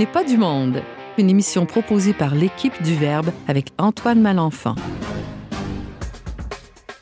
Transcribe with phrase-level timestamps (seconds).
[0.00, 0.82] n'est pas du monde,
[1.18, 4.74] une émission proposée par l'équipe du Verbe avec Antoine Malenfant.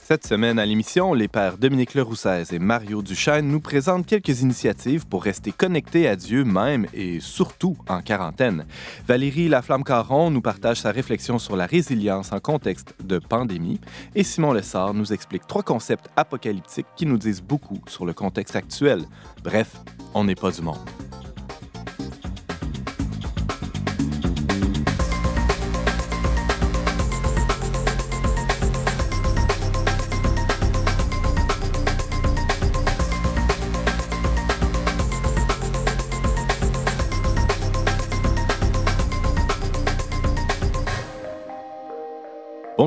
[0.02, 5.06] Cette semaine à l'émission, les pères Dominique Leroussez et Mario Duchesne nous présentent quelques initiatives
[5.06, 8.66] pour rester connectés à Dieu même et surtout en quarantaine.
[9.06, 13.80] Valérie Laflamme-Caron nous partage sa réflexion sur la résilience en contexte de pandémie
[14.16, 18.56] et Simon Lessard nous explique trois concepts apocalyptiques qui nous disent beaucoup sur le contexte
[18.56, 19.04] actuel.
[19.44, 19.76] Bref,
[20.14, 20.78] on n'est pas du monde.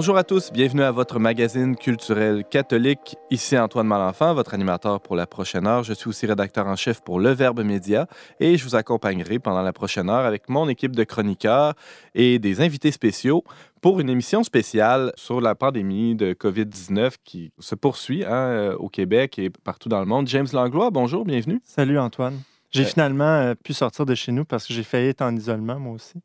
[0.02, 3.18] Bonjour à tous, bienvenue à votre magazine culturel catholique.
[3.30, 5.84] Ici Antoine Malenfant, votre animateur pour la prochaine heure.
[5.84, 8.08] Je suis aussi rédacteur en chef pour Le Verbe Média
[8.40, 11.76] et je vous accompagnerai pendant la prochaine heure avec mon équipe de chroniqueurs
[12.16, 13.44] et des invités spéciaux
[13.80, 18.90] pour une émission spéciale sur la pandémie de COVID-19 qui se poursuit hein, euh, au
[18.90, 20.28] Québec et partout dans le monde.
[20.28, 21.62] James Langlois, bonjour, bienvenue.
[21.64, 22.40] Salut Antoine.
[22.72, 25.36] J'ai Euh, finalement euh, pu sortir de chez nous parce que j'ai failli être en
[25.36, 26.24] isolement, moi aussi.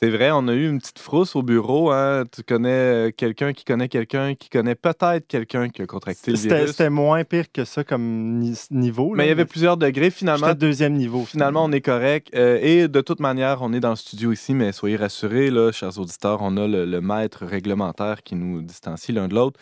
[0.00, 1.90] C'est vrai, on a eu une petite frousse au bureau.
[1.90, 2.22] Hein.
[2.30, 6.36] Tu connais euh, quelqu'un qui connaît quelqu'un qui connaît peut-être quelqu'un qui a contracté le
[6.36, 6.70] C'était virus.
[6.70, 9.12] c'était moins pire que ça comme ni- niveau.
[9.16, 10.10] Mais il y avait plusieurs degrés.
[10.10, 11.24] Finalement, J'étais deuxième niveau.
[11.24, 12.28] Finalement, on est correct.
[12.36, 15.72] Euh, et de toute manière, on est dans le studio ici, mais soyez rassurés, là,
[15.72, 19.58] chers auditeurs, on a le, le maître réglementaire qui nous distancie l'un de l'autre.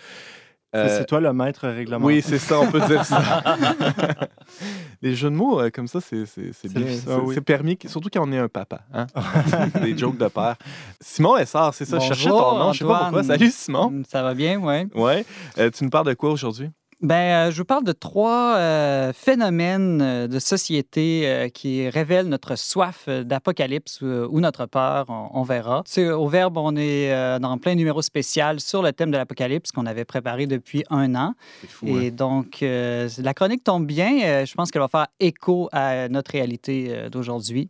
[0.75, 2.07] Euh, C'est toi le maître réglementaire.
[2.07, 3.43] oui, c'est ça, on peut dire ça.
[5.03, 6.87] Les jeux de mots euh, comme ça, c'est c'est- c'est bien.
[6.89, 7.35] C'est- ah oui.
[7.35, 8.81] c'est permis, surtout quand on est un papa.
[8.93, 9.07] Hein?
[9.83, 10.57] Des jokes de père.
[11.01, 11.99] Simon Essard, c'est ça.
[11.99, 13.23] Je cherchais Bonjour, ton nom, je sais pas pourquoi.
[13.23, 14.03] Salut Simon.
[14.09, 14.89] Ça va bien, oui.
[14.95, 15.25] Ouais.
[15.59, 16.71] Euh, tu nous parles de quoi aujourd'hui?
[17.03, 22.29] Ben, euh, je vous parle de trois euh, phénomènes euh, de société euh, qui révèlent
[22.29, 25.83] notre soif d'apocalypse ou notre peur, on, on verra.
[25.85, 29.73] Tu sais, au Verbe, on est dans plein numéro spécial sur le thème de l'apocalypse
[29.73, 31.35] qu'on avait préparé depuis un an.
[31.69, 31.87] Fou.
[31.87, 32.11] Et hein?
[32.13, 34.45] donc, euh, la chronique tombe bien.
[34.47, 37.69] Je pense qu'elle va faire écho à notre réalité d'aujourd'hui.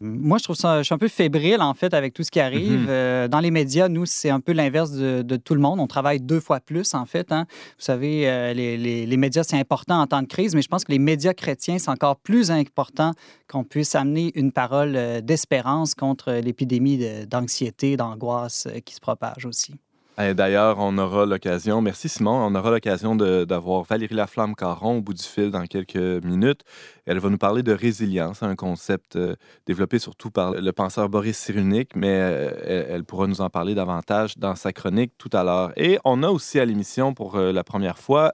[0.00, 2.38] Moi, je trouve ça, je suis un peu fébrile, en fait, avec tout ce qui
[2.38, 2.80] arrive.
[2.82, 2.86] Mhm.
[2.88, 5.80] Euh, dans les médias, nous, c'est un peu l'inverse de, de tout le monde.
[5.80, 7.32] On travaille deux fois plus, en fait.
[7.32, 7.46] hein.
[7.78, 10.68] Vous savez, euh, les, les- les médias, c'est important en temps de crise, mais je
[10.68, 13.12] pense que les médias chrétiens, c'est encore plus important
[13.48, 19.76] qu'on puisse amener une parole euh, d'espérance contre l'épidémie d'anxiété, d'angoisse qui se propage aussi.
[20.18, 25.12] Et D'ailleurs, on aura l'occasion, merci Simon, on aura l'occasion d'avoir Valérie Laflamme-Caron au bout
[25.12, 26.62] du fil dans quelques minutes.
[27.04, 31.36] Elle va nous parler de résilience, un concept euh, développé surtout par le penseur Boris
[31.36, 35.44] Cyrulnik, mais euh, elle, elle pourra nous en parler davantage dans sa chronique tout à
[35.44, 35.72] l'heure.
[35.76, 38.32] Et on a aussi à l'émission pour euh, la première fois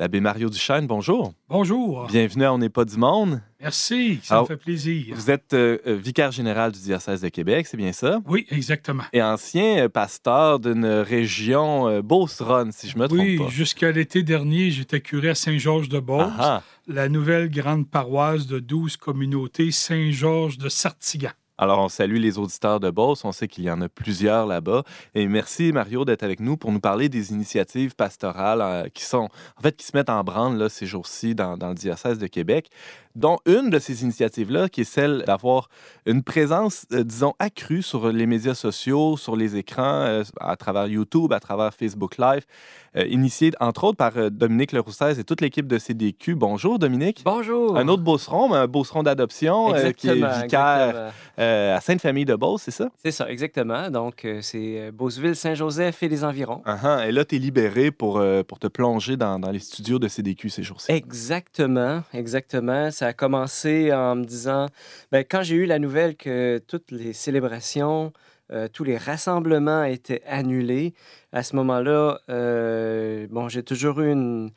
[0.00, 0.86] l'abbé Mario Duchesne.
[0.86, 1.34] Bonjour.
[1.50, 2.06] Bonjour.
[2.06, 3.42] Bienvenue à On n'est pas du monde.
[3.60, 5.14] Merci, ça Alors, me fait plaisir.
[5.14, 8.18] Vous êtes euh, euh, vicaire général du diocèse de Québec, c'est bien ça?
[8.26, 9.02] Oui, exactement.
[9.12, 14.22] Et ancien euh, pasteur d'une région euh, Beauceronne, si je me trompe Oui, jusqu'à l'été
[14.22, 16.62] dernier, j'étais curé à Saint-Georges-de-Beauce, Ah, ah.
[16.88, 21.32] la nouvelle grande paroisse de 12 communautés Saint-Georges de Sartigan.
[21.62, 23.22] Alors, on salue les auditeurs de Beauce.
[23.26, 24.82] On sait qu'il y en a plusieurs là-bas.
[25.14, 29.28] Et merci, Mario, d'être avec nous pour nous parler des initiatives pastorales euh, qui sont,
[29.58, 32.70] en fait, qui se mettent en branle ces jours-ci dans le diocèse de Québec,
[33.16, 35.68] dont une de ces initiatives-là qui est celle d'avoir
[36.06, 40.86] une présence, euh, disons, accrue sur les médias sociaux, sur les écrans, euh, à travers
[40.86, 42.44] YouTube, à travers Facebook Live,
[42.96, 46.34] euh, initiée entre autres par Dominique Leroussez et toute l'équipe de CDQ.
[46.34, 47.22] Bonjour, Dominique.
[47.24, 47.76] Bonjour.
[47.76, 52.70] Un autre Beauceron, mais un Beauceron d'adoption qui est vicaire à Sainte-Famille de Beauce, c'est
[52.70, 52.90] ça?
[53.02, 53.90] C'est ça, exactement.
[53.90, 56.62] Donc, c'est Beauceville, Saint-Joseph et les environs.
[56.64, 59.98] Ah ah, Et là, tu es libéré pour, pour te plonger dans, dans les studios
[59.98, 60.92] de CDQ ces jours-ci.
[60.92, 62.90] Exactement, exactement.
[63.00, 64.66] Ça a commencé en me disant,
[65.10, 68.12] ben, quand j'ai eu la nouvelle que toutes les célébrations,
[68.52, 70.92] euh, tous les rassemblements étaient annulés,
[71.32, 74.50] à ce moment-là, euh, bon, j'ai toujours eu une,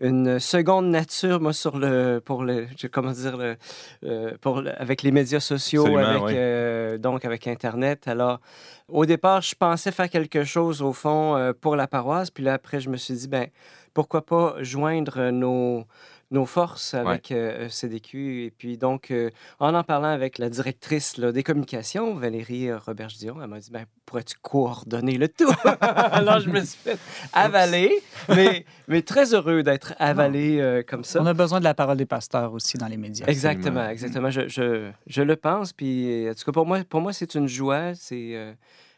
[0.00, 3.56] une seconde nature, moi, sur le, pour le, comment dire, le,
[4.04, 6.32] euh, pour le- avec les médias sociaux, Absolument, avec, oui.
[6.34, 8.08] euh, donc avec Internet.
[8.08, 8.40] Alors,
[8.88, 12.30] au départ, je pensais faire quelque chose, au fond, euh, pour la paroisse.
[12.30, 13.48] Puis là, après, je me suis dit, ben,
[13.92, 15.84] pourquoi pas joindre nos,
[16.32, 18.44] nos forces avec euh, CDQ.
[18.44, 19.30] Et puis, donc, euh,
[19.60, 23.70] en en parlant avec la directrice là, des communications, Valérie euh, Robert-Dion, elle m'a dit,
[23.70, 25.52] ben, pourrais-tu coordonner le tout?
[25.80, 26.98] Alors, je me suis fait
[27.32, 31.20] avaler, mais, mais très heureux d'être avalé euh, comme ça.
[31.22, 33.26] On a besoin de la parole des pasteurs aussi dans les médias.
[33.26, 34.30] Exactement, exactement.
[34.30, 35.72] Je, je, je le pense.
[35.72, 37.94] Puis, en tout cas, pour moi, pour moi c'est une joie.
[37.94, 38.52] C'est, euh,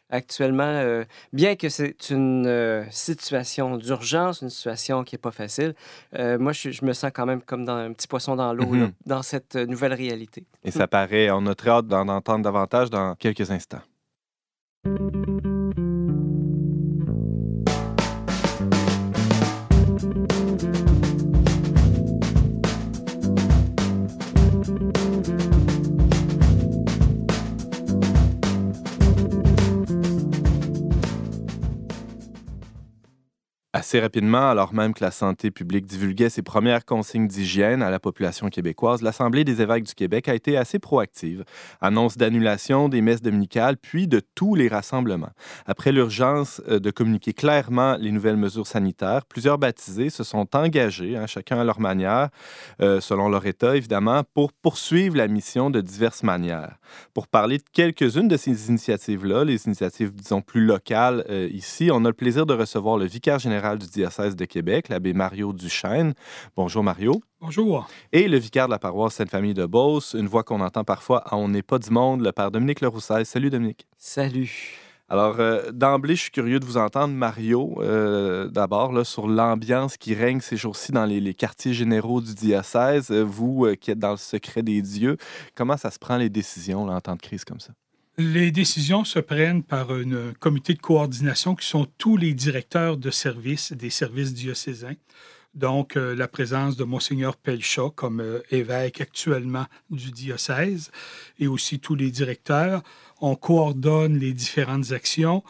[0.09, 1.03] actuellement, euh,
[1.33, 5.73] bien que c'est une euh, situation d'urgence, une situation qui n'est pas facile,
[6.17, 8.65] euh, moi, je, je me sens quand même comme dans un petit poisson dans l'eau,
[8.65, 8.91] Mhm.
[9.05, 10.45] dans cette nouvelle réalité.
[10.63, 13.81] Et ça paraît, on a très hâte d'en entendre davantage dans quelques instants.
[33.77, 37.99] Assez rapidement, alors même que la santé publique divulguait ses premières consignes d'hygiène à la
[37.99, 41.43] population québécoise, l'Assemblée des évêques du Québec a été assez proactive.
[41.81, 45.33] Annonce d'annulation des messes dominicales, puis de tous les rassemblements.
[45.65, 51.17] Après l'urgence euh, de communiquer clairement les nouvelles mesures sanitaires, plusieurs baptisés se sont engagés,
[51.17, 52.29] hein, chacun à leur manière,
[52.81, 56.77] euh, selon leur État évidemment, pour poursuivre la mission de diverses manières.
[57.13, 62.05] Pour parler de quelques-unes de ces initiatives-là, les initiatives, disons, plus locales euh, ici, on
[62.05, 66.13] a le plaisir de recevoir le vicaire général du diocèse de Québec, l'abbé Mario Duchesne.
[66.55, 67.21] Bonjour Mario.
[67.41, 67.87] Bonjour.
[68.11, 71.35] Et le vicaire de la paroisse Sainte-Famille de Beauce, une voix qu'on entend parfois à
[71.35, 73.25] On n'est pas du monde, le père Dominique Leroussel.
[73.25, 73.87] Salut Dominique.
[73.97, 74.79] Salut.
[75.07, 79.97] Alors, euh, d'emblée, je suis curieux de vous entendre, Mario, euh, d'abord, là, sur l'ambiance
[79.97, 83.11] qui règne ces jours-ci dans les, les quartiers généraux du diocèse.
[83.11, 85.17] Euh, vous euh, qui êtes dans le secret des dieux,
[85.53, 87.73] comment ça se prend les décisions là, en temps de crise comme ça?
[88.17, 93.11] Les décisions se prennent par un comité de coordination qui sont tous les directeurs de
[93.11, 94.95] services des services diocésains.
[95.53, 100.91] Donc, euh, la présence de Monseigneur Pelchat comme euh, évêque actuellement du diocèse
[101.39, 102.83] et aussi tous les directeurs.
[103.21, 105.43] On coordonne les différentes actions,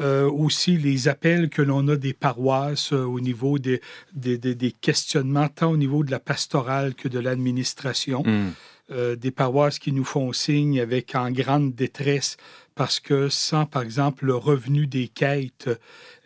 [0.00, 3.80] euh, aussi les appels que l'on a des paroisses au niveau des,
[4.12, 8.50] des questionnements, tant au niveau de la pastorale que de l'administration Hmm.
[8.92, 12.36] Euh, des paroisses qui nous font signe avec en grande détresse
[12.74, 15.68] parce que sans, par exemple, le revenu des quêtes,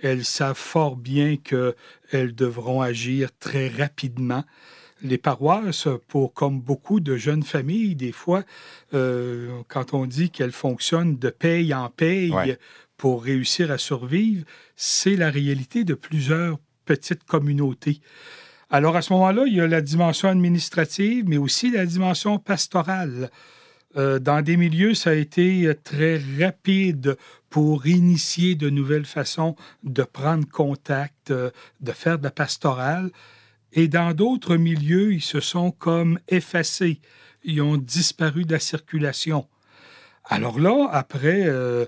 [0.02, 4.44] elles savent fort bien qu'elles devront agir très rapidement.
[5.02, 8.44] Les paroisses, pour comme beaucoup de jeunes familles, des fois,
[8.94, 12.58] euh, quand on dit qu'elles fonctionnent de paye en paye Ouais.
[12.96, 14.44] pour réussir à survivre,
[14.76, 18.00] c'est la réalité de plusieurs petites communautés.
[18.70, 23.30] Alors à ce moment-là, il y a la dimension administrative, mais aussi la dimension pastorale.
[23.96, 27.16] Euh, dans des milieux, ça a été euh, très rapide
[27.48, 33.10] pour initier de nouvelles façons de prendre contact, euh, de faire de la pastorale.
[33.72, 37.00] Et dans d'autres milieux, ils se sont comme effacés.
[37.44, 39.46] Ils ont disparu de la circulation.
[40.24, 41.86] Alors là, après euh,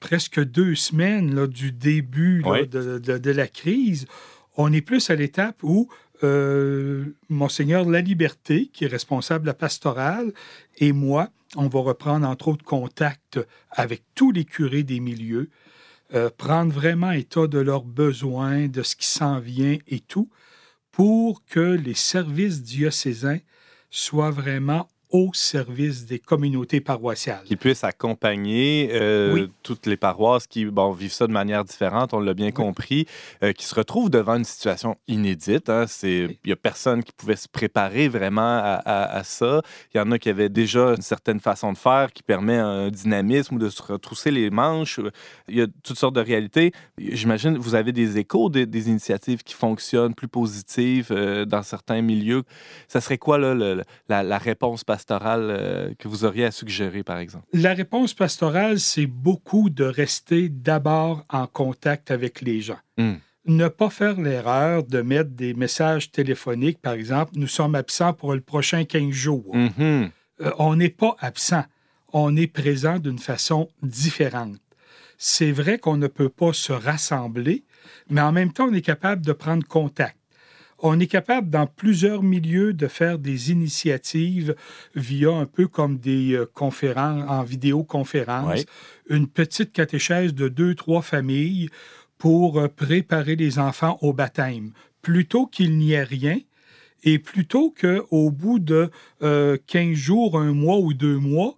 [0.00, 2.68] presque deux semaines là, du début là, Oui.
[2.68, 4.06] de, de- de la crise,
[4.58, 5.88] on est plus à l'étape où
[7.28, 10.32] Monseigneur La Liberté, qui est responsable de la pastorale,
[10.78, 13.40] et moi, on va reprendre entre autres contact
[13.70, 15.50] avec tous les curés des milieux,
[16.14, 20.28] euh, prendre vraiment état de leurs besoins, de ce qui s'en vient et tout,
[20.90, 23.38] pour que les services diocésains
[23.90, 27.42] soient vraiment au service des communautés paroissiales.
[27.44, 29.50] Qui puisse accompagner euh, Oui.
[29.62, 33.06] toutes les paroisses qui bon, vivent ça de manière différente, on l'a bien compris,
[33.42, 35.68] euh, qui se retrouvent devant une situation inédite.
[35.68, 35.86] hein.
[36.02, 39.62] Il n'y a personne qui pouvait se préparer vraiment à, à- à ça.
[39.94, 42.88] Il y en a qui avaient déjà une certaine façon de faire qui permet un
[42.88, 45.00] dynamisme ou de se retrousser les manches.
[45.48, 46.72] Il y a toutes sortes de réalités.
[46.98, 52.00] J'imagine vous avez des échos des, des initiatives qui fonctionnent, plus positives euh, dans certains
[52.02, 52.42] milieux.
[52.88, 57.02] Ça serait quoi là, le- la, la réponse pastorale euh, que vous auriez à suggérer,
[57.02, 57.46] par exemple?
[57.52, 62.78] La réponse pastorale, c'est beaucoup de rester d'abord en contact avec les gens.
[62.98, 63.14] Hmm.
[63.46, 68.34] Ne pas faire l'erreur de mettre des messages téléphoniques, par exemple, nous sommes absents pour
[68.34, 69.56] le prochain 15 jours.
[69.56, 70.10] Mhm.
[70.42, 71.64] Euh, on n'est pas absent,
[72.12, 74.60] on est présent d'une façon différente.
[75.16, 77.64] C'est vrai qu'on ne peut pas se rassembler,
[78.10, 80.19] mais en même temps, on est capable de prendre contact.
[80.82, 84.54] On est capable, dans plusieurs milieux, de faire des initiatives
[84.94, 88.64] via un peu comme des euh, conférences, en vidéoconférence,
[89.10, 91.68] une petite catéchèse de deux, trois familles
[92.16, 94.72] pour euh, préparer les enfants au baptême.
[95.02, 96.38] Plutôt qu'il n'y ait rien,
[97.02, 98.90] et plutôt qu'au bout de
[99.22, 101.56] euh, 15 jours, un mois ou deux mois,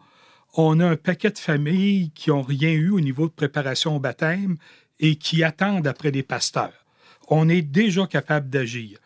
[0.54, 4.00] on a un paquet de familles qui n'ont rien eu au niveau de préparation au
[4.00, 4.56] baptême
[4.98, 6.84] et qui attendent après les pasteurs.
[7.28, 8.98] On est déjà capable d'agir.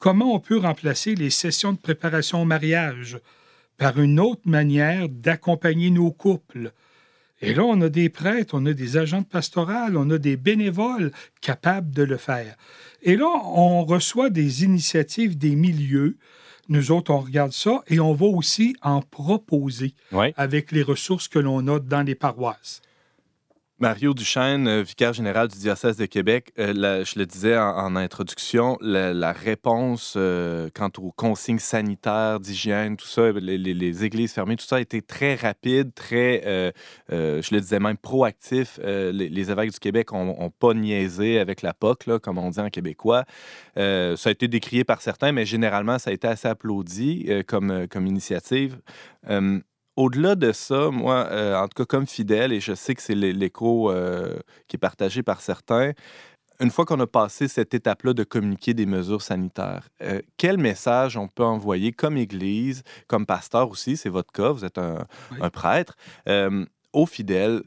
[0.00, 3.18] Comment on peut remplacer les sessions de préparation au mariage
[3.76, 6.72] par une autre manière d'accompagner nos couples?
[7.42, 10.38] Et là, on a des prêtres, on a des agents de pastoral, on a des
[10.38, 12.56] bénévoles capables de le faire.
[13.02, 16.16] Et là, on reçoit des initiatives des milieux.
[16.70, 20.32] Nous autres, on regarde ça et on va aussi en proposer Ouais.
[20.38, 22.80] avec les ressources que l'on a dans les paroisses.
[23.80, 28.76] Mario Duchesne, euh, vicaire général du diocèse de Québec, euh, je le disais en, introduction,
[28.82, 34.76] la, réponse euh, quant aux consignes sanitaires, d'hygiène, tout ça, les, églises fermées, tout ça
[34.76, 36.42] a été très rapide, très,
[37.08, 38.78] je le disais même, proactif.
[38.84, 43.24] Les, évêques du Québec n'ont pas niaisé avec la POC, comme on dit en québécois.
[43.76, 48.06] ça a été décrié par certains, mais généralement, ça a été assez applaudi comme, comme
[48.06, 48.78] initiative
[50.00, 53.14] au-delà de ça, moi, euh, en tout cas comme fidèle, et je sais que c'est
[53.14, 55.92] l'écho euh, qui est partagé par certains,
[56.58, 61.18] une fois qu'on a passé cette étape-là de communiquer des mesures sanitaires, euh, quel message
[61.18, 65.06] on peut envoyer comme Église, comme pasteur aussi, c'est votre cas, vous êtes un,
[65.50, 65.96] prêtre,
[66.92, 67.62] aux fidèles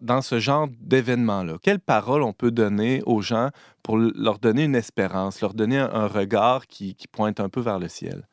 [0.00, 1.58] dans ce genre d'événement-là?
[1.62, 3.50] Quelle parole on peut donner aux gens
[3.82, 7.88] pour leur donner une espérance, leur donner un, regard qui pointe un peu vers le
[7.88, 8.26] ciel?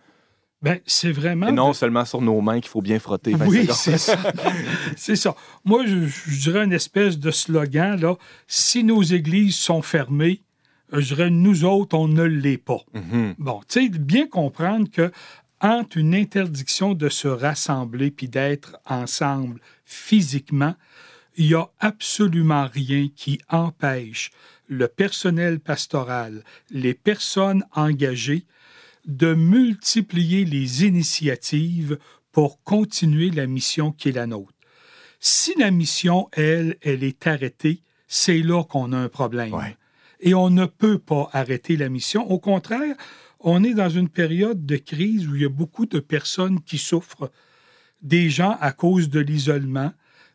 [0.63, 1.49] Ben, c'est vraiment.
[1.49, 3.35] Et non seulement sur nos mains qu'il faut bien frotter.
[3.47, 4.17] oui, c'est ça.
[4.95, 5.35] c'est ça.
[5.65, 8.15] Moi, je, dirais une espèce de slogan, là.
[8.47, 10.41] Si nos églises sont fermées,
[10.93, 12.79] euh, je dirais nous autres, on ne l'est pas.
[12.95, 13.35] Mm-hmm.
[13.39, 15.11] Bon, tu sais, bien comprendre que
[15.59, 20.75] entre une interdiction de se rassembler puis d'être ensemble physiquement,
[21.35, 24.31] il n'y a absolument rien qui empêche
[24.67, 28.45] le personnel pastoral, les personnes engagées
[29.05, 31.97] de multiplier les initiatives
[32.31, 34.53] pour continuer la mission qui est la nôtre.
[35.19, 39.53] Si la mission, elle, elle est arrêtée, c'est là qu'on a un problème.
[40.19, 42.29] Et on ne peut pas arrêter la mission.
[42.29, 42.95] Au contraire,
[43.39, 46.77] on est dans une période de crise où il y a beaucoup de personnes qui
[46.77, 47.31] souffrent,
[48.01, 49.91] des gens à cause de l'isolement,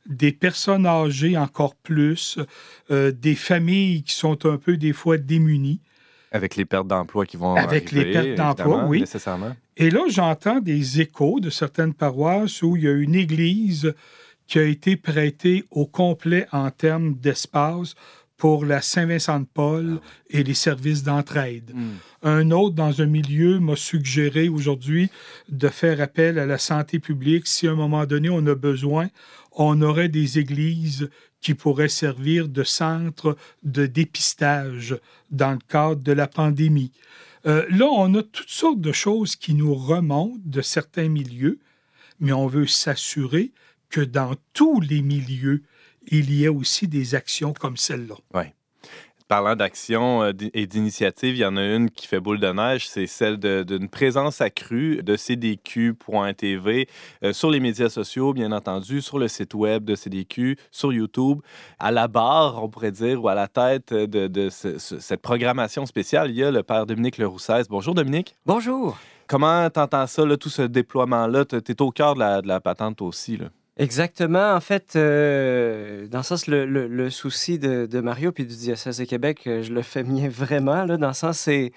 [0.07, 2.39] des personnes âgées encore plus,
[2.91, 5.81] euh, des familles qui sont un peu des fois démunies.
[6.33, 9.01] Avec les pertes d'emploi qui vont Avec les pertes d'emploi, oui.
[9.01, 9.57] Nécessairement.
[9.77, 13.95] Et là, j'entends des échos de certaines paroisses où il y a une église
[14.47, 17.95] qui a été prêtée au complet en termes d'espace
[18.39, 21.73] pour la Saint-Vincent-de-Paul et les services d'entraide.
[21.75, 21.97] Hmm.
[22.23, 25.11] Un autre, dans un milieu, m'a suggéré aujourd'hui
[25.49, 27.47] de faire appel à la santé publique.
[27.47, 29.09] Si à un moment donné, on a besoin,
[29.59, 31.11] on aurait des églises
[31.41, 34.97] qui pourraient servir de centre de dépistage
[35.31, 36.93] dans le cadre de la pandémie.
[37.47, 41.59] Euh, là, on a toutes sortes de choses qui nous remontent de certains milieux,
[42.21, 43.53] mais on veut s'assurer
[43.91, 45.63] que dans tous les milieux,
[46.07, 48.17] il y a aussi des actions comme celle-là.
[49.29, 52.89] Parlant d'action euh, et d'initiative, il y en a une qui fait boule de neige,
[52.89, 56.89] c'est celle d'une présence accrue de CDQ.tv
[57.23, 61.41] euh, sur les médias sociaux, bien entendu, sur le site web de CDQ, sur YouTube.
[61.79, 66.37] À la barre, on pourrait dire, ou à la tête de, cette programmation spéciale, il
[66.37, 67.69] y a le père Dominique Leroussès.
[67.69, 68.35] Bonjour Dominique.
[68.47, 68.99] Bonjour.
[69.27, 71.45] Comment t'entends ça, tout ce déploiement-là?
[71.45, 73.37] Tu es au cœur de la, de la patente aussi.
[73.37, 73.49] Là.
[73.79, 74.55] Exactement.
[74.55, 79.43] En fait, euh, dans le sens, le, souci de, Mario puis du diocèse de Québec,
[79.47, 80.85] euh, je le fais mien vraiment.
[80.85, 81.71] Là, dans le sens, c'est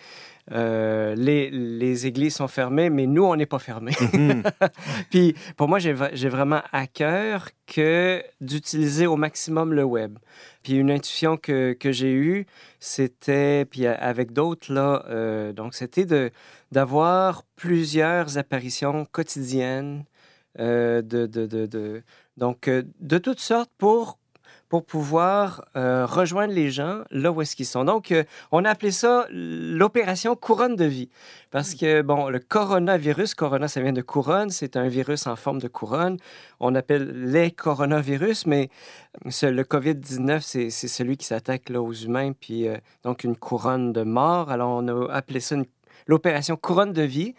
[0.51, 3.93] euh, les, églises sont fermées, mais nous, on n'est pas fermés.
[4.13, 4.41] Mhm.
[5.12, 10.17] puis pour moi, j'ai vraiment à cœur que d'utiliser au maximum le web.
[10.63, 12.48] Puis une intuition que, que j'ai eue,
[12.79, 16.31] c'était, puis avec d'autres, là, donc c'était
[16.72, 20.03] d'avoir plusieurs apparitions quotidiennes
[20.58, 22.03] de, de, de,
[22.38, 24.17] donc, euh, de toutes sortes pour
[24.67, 27.84] pour pouvoir euh, rejoindre les gens là où est-ce qu'ils sont.
[27.84, 28.13] Donc,
[28.53, 31.10] on a appelé ça l'opération couronne de vie.
[31.51, 35.60] Parce que, bon, le coronavirus, corona, ça vient de couronne, c'est un virus en forme
[35.60, 36.15] de couronne.
[36.62, 38.70] On appelle les coronavirus, mais
[39.25, 42.67] le COVID-19, c'est celui qui s'attaque aux humains, puis
[43.03, 44.51] donc une couronne de mort.
[44.51, 45.58] Alors, on a appelé ça
[46.08, 47.36] l'opération couronne de vie.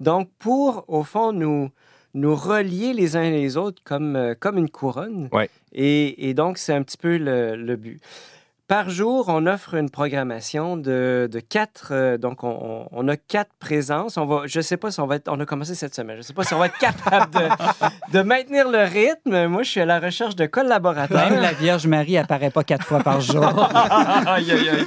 [0.00, 1.70] Donc, pour, au fond, nous
[2.14, 5.28] nous relier les uns les autres comme, euh, comme une couronne.
[5.72, 8.00] Et, et, donc, c'est un petit peu le, le, but.
[8.68, 11.88] Par jour, on offre une programmation de, de quatre.
[11.92, 14.16] Euh, donc, on, on, a quatre présences.
[14.16, 15.28] On va, je ne sais pas si on va être.
[15.28, 16.16] On a commencé cette semaine.
[16.16, 17.48] Je ne sais pas si on va être capable de,
[18.12, 19.46] de, maintenir le rythme.
[19.46, 21.30] Moi, je suis à la recherche de collaborateurs.
[21.30, 23.44] Même la Vierge Marie apparaît pas quatre fois par jour.
[24.26, 24.86] aïe, aïe, aïe.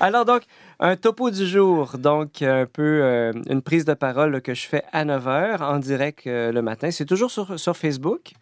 [0.02, 0.44] Alors, donc,
[0.78, 4.82] un topo du jour, donc un peu euh, une prise de parole que je fais
[4.92, 6.90] à 9 h en direct euh, le matin.
[6.90, 8.32] C'est toujours sur, sur Facebook.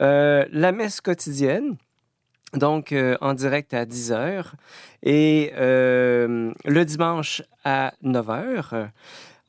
[0.00, 1.76] Euh, la messe quotidienne,
[2.54, 4.44] donc en direct à 10 h.
[5.04, 8.88] Et le dimanche à 9 h.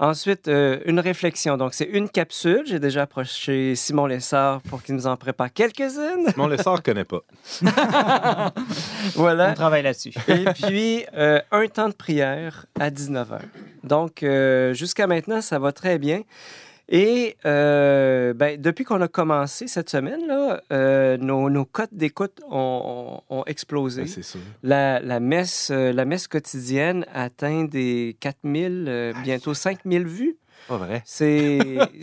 [0.01, 1.57] Ensuite, euh, une réflexion.
[1.57, 2.63] Donc, c'est une capsule.
[2.65, 6.31] J'ai déjà approché Simon Lessard pour qu'il nous en prépare quelques-unes.
[6.31, 7.19] Simon Lessard ne connaît pas.
[9.15, 9.51] voilà.
[9.51, 10.13] On travaille là-dessus.
[10.29, 13.39] Et puis, euh, un temps de prière à 19h.
[13.83, 16.21] Donc, euh, jusqu'à maintenant, ça va très bien.
[16.91, 22.41] Et euh, ben, depuis qu'on a commencé cette semaine, là, euh, nos, nos cotes d'écoute
[22.49, 24.03] ont, ont, ont explosé.
[24.03, 24.39] Ben, sûr.
[24.63, 30.37] La, la, messe, euh, la messe quotidienne atteint des 4000, euh, bientôt 5000 vues.
[30.67, 31.03] Pas vrai.
[31.05, 31.59] C'est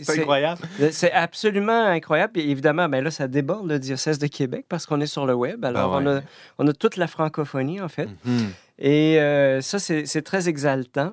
[0.07, 0.61] incroyable.
[0.91, 2.33] C'est absolument incroyable.
[2.33, 5.33] Puis évidemment, ben là, ça déborde le diocèse de Québec parce qu'on est sur le
[5.33, 5.63] web.
[5.65, 6.03] Alors, Ah ouais.
[6.07, 6.21] on, a,
[6.59, 8.07] on a toute la francophonie, en fait.
[8.25, 8.51] Mhm.
[8.79, 11.11] Et euh, ça, c'est très exaltant.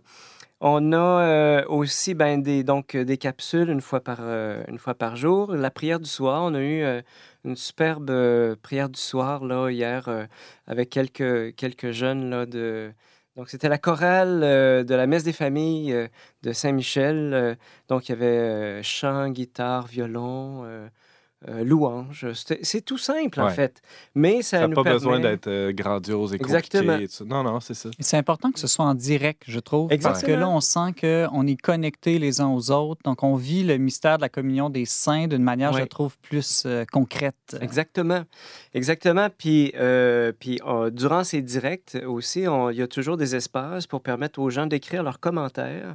[0.67, 4.79] On a euh, aussi ben, des, donc, euh, des capsules une fois, par, euh, une
[4.79, 5.53] fois par jour.
[5.55, 7.03] La prière du soir, on a eu
[7.45, 8.11] une superbe
[8.63, 10.09] prière du soir là, hier
[10.67, 12.31] avec quelques, quelques jeunes.
[12.31, 12.93] Là, de...
[13.37, 15.95] Donc, c'était la chorale de la messe des familles
[16.43, 17.59] de Saint-Michel.
[17.89, 20.65] Donc, il y avait chant, guitare, violon,
[21.49, 22.27] euh, louange.
[22.63, 23.81] C'est tout simple, en fait.
[24.15, 24.99] Mais ça, Ça n'a nous pas permet...
[24.99, 26.57] besoin d'être euh, grandiose et compliqué.
[26.59, 26.97] Exactement.
[26.99, 27.25] et tout ça.
[27.25, 27.91] Non, non, c'est ça.
[27.99, 30.39] C'est important que ce soit en direct, je trouve, parce que Exactement.
[30.39, 33.01] là, on sent qu'on est connectés les uns aux autres.
[33.05, 36.65] Donc, on vit le mystère de la communion des saints d'une manière, je trouve, plus
[36.67, 37.57] euh, concrète.
[37.61, 38.23] Exactement.
[38.75, 39.29] Exactement.
[39.37, 43.87] Puis, euh, puis euh, durant ces directs aussi, on- il y a toujours des espaces
[43.87, 45.95] pour permettre aux gens d'écrire leurs commentaires.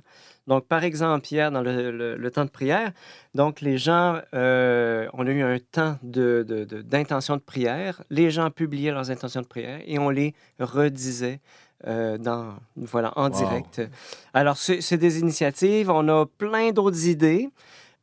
[0.50, 2.92] Donc, par exemple, hier, dans le, le- le temps de prière,
[3.36, 8.02] donc les gens, euh, on a eu un temps de- de- de- d'intention de, prière.
[8.10, 11.40] Les gens publiaient leurs intentions de prière et on les redisait.
[11.88, 13.38] euh, dans, voilà, en Wow.
[13.42, 13.82] direct.
[14.34, 15.90] Alors, c'est c'est des initiatives.
[15.90, 17.48] On a plein d'autres idées.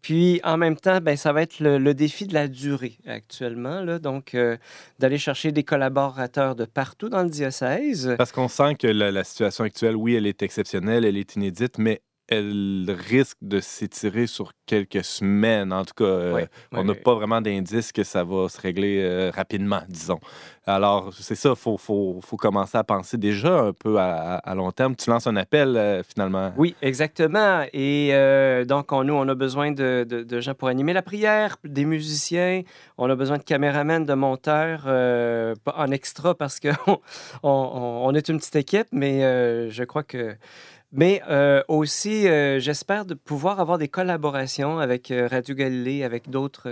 [0.01, 3.83] Puis, en même temps, ben, ça va être le, le défi de la durée actuellement.
[3.83, 3.99] Là.
[3.99, 4.57] Donc, euh,
[4.99, 8.15] d'aller chercher des collaborateurs de partout dans le diocèse.
[8.17, 11.77] Parce qu'on sent que la, la situation actuelle, oui, elle est exceptionnelle, elle est inédite,
[11.77, 15.73] mais elle risque de s'étirer sur quelques semaines.
[15.73, 19.31] En tout cas, euh, on n'a pas vraiment d'indice que ça va se régler euh,
[19.31, 20.19] rapidement, disons.
[20.67, 24.73] Alors, c'est ça, il faut, faut, faut commencer à penser déjà un peu à, long
[24.73, 24.97] terme.
[24.97, 26.53] Tu lances un appel, euh, finalement.
[26.57, 27.65] Oui, exactement.
[27.73, 28.11] Et
[28.67, 31.85] donc, on, nous, on a besoin de, de- de gens pour animer la prière, des
[31.85, 32.63] musiciens.
[32.99, 34.83] On a besoin de caméramans, de monteurs,
[35.63, 37.01] pas en extra parce qu'on
[37.45, 39.21] on, est une petite équipe, mais
[39.71, 40.37] je crois que...
[40.97, 46.31] Mais euh, aussi, euh, j'espère de pouvoir avoir des collaborations avec euh, Radio Galilée, avec
[46.31, 46.69] d'autres,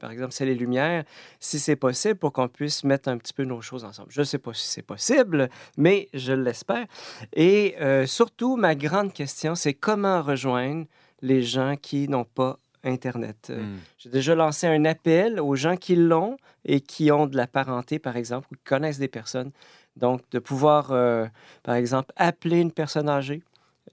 [0.00, 1.04] par exemple, C'est les Lumières,
[1.38, 4.08] si c'est possible, pour qu'on puisse mettre un petit peu nos choses ensemble.
[4.10, 6.86] Je ne sais pas si c'est possible, mais je l'espère.
[7.34, 10.86] Et surtout, ma grande question, c'est comment rejoindre
[11.22, 13.48] les gens qui n'ont pas Internet?
[13.50, 13.78] Euh, Hmm.
[13.98, 17.98] J'ai déjà lancé un appel aux gens qui l'ont et qui ont de la parenté,
[17.98, 19.50] par exemple, ou qui connaissent des personnes.
[19.96, 21.26] Donc, de pouvoir, euh,
[21.62, 23.42] par exemple, appeler une personne âgée,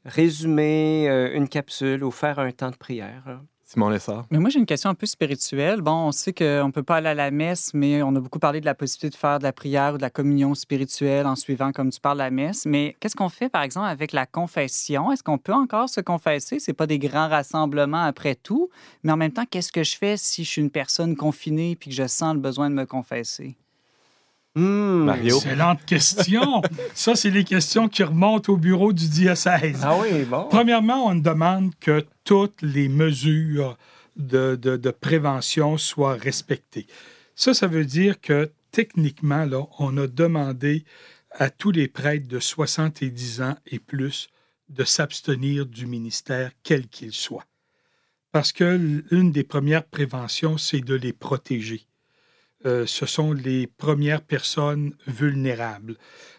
[0.05, 3.23] résumer euh, une capsule ou faire un temps de prière.
[3.25, 3.41] là.
[3.65, 4.25] Simon Lessard.
[4.29, 5.81] Mais moi, j'ai une question un peu spirituelle.
[5.81, 8.37] Bon, on sait qu'on ne peut pas aller à la messe, mais on a beaucoup
[8.37, 11.35] parlé de la possibilité de faire de la prière ou de la communion spirituelle en
[11.35, 12.65] suivant, comme tu parles, la messe.
[12.65, 15.11] Mais qu'est-ce qu'on fait, par exemple, avec la confession?
[15.11, 16.59] Est-ce qu'on peut encore se confesser?
[16.59, 18.69] Ce pas des grands rassemblements après tout.
[19.03, 21.89] Mais en même temps, qu'est-ce que je fais si je suis une personne confinée puis
[21.89, 23.55] que je sens le besoin de me confesser?
[24.55, 25.05] Hmm.
[25.05, 25.37] Mario.
[25.37, 26.61] Excellente question.
[26.93, 29.79] Ça, c'est les questions qui remontent au bureau du diocèse.
[29.83, 30.47] Ah oui, bon.
[30.49, 33.77] Premièrement, on demande que toutes les mesures
[34.15, 36.85] de, de- de prévention soient respectées.
[37.35, 40.85] Ça, ça veut dire que techniquement, là, on a demandé
[41.31, 44.27] à tous les prêtres de 70 ans et plus
[44.69, 47.45] de s'abstenir du ministère, quel qu'il soit.
[48.31, 51.87] Parce que l'une des premières préventions, c'est de les protéger.
[52.65, 55.95] Euh, ce sont les premières personnes vulnérables.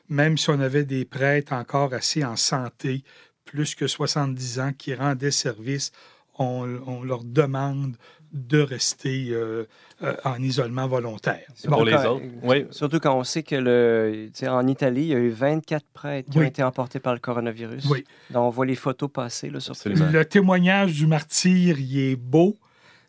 [0.08, 3.02] Même si on avait des prêtres encore assez en santé,
[3.44, 5.92] plus que 70 ans, qui rendaient service,
[6.38, 7.96] on, on leur demande
[8.32, 9.64] de rester euh,
[10.02, 11.44] euh, en isolement volontaire.
[11.54, 12.66] Surtout Pour les quand- autres, oui.
[12.70, 16.38] Surtout quand on sait que le, en Italie, il y a eu 24 prêtres qui
[16.38, 16.44] Oui.
[16.44, 17.84] ont été emportés par le coronavirus.
[17.88, 18.02] Oui.
[18.30, 19.74] Donc, on voit les photos passer là, sur.
[19.86, 22.56] Le témoignage du martyr, il est beau,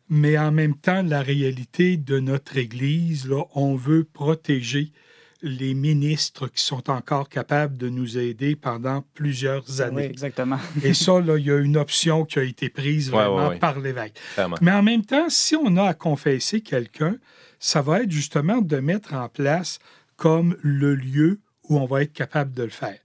[0.09, 4.91] mais en même temps, la réalité de notre Église, là, on veut protéger
[5.41, 10.05] les ministres qui sont encore capables de nous aider pendant plusieurs Oui, années.
[10.05, 10.57] exactement.
[10.83, 13.49] Et ça, là, il y a une option qui a été prise Ouais, ouais, vraiment
[13.49, 13.59] ouais.
[13.59, 14.17] par l'évêque.
[14.61, 17.17] Mais en même temps, si on a à confesser quelqu'un,
[17.59, 19.79] ça va être justement de mettre en place
[20.15, 21.39] comme le lieu
[21.69, 22.97] où on va être capable de le faire.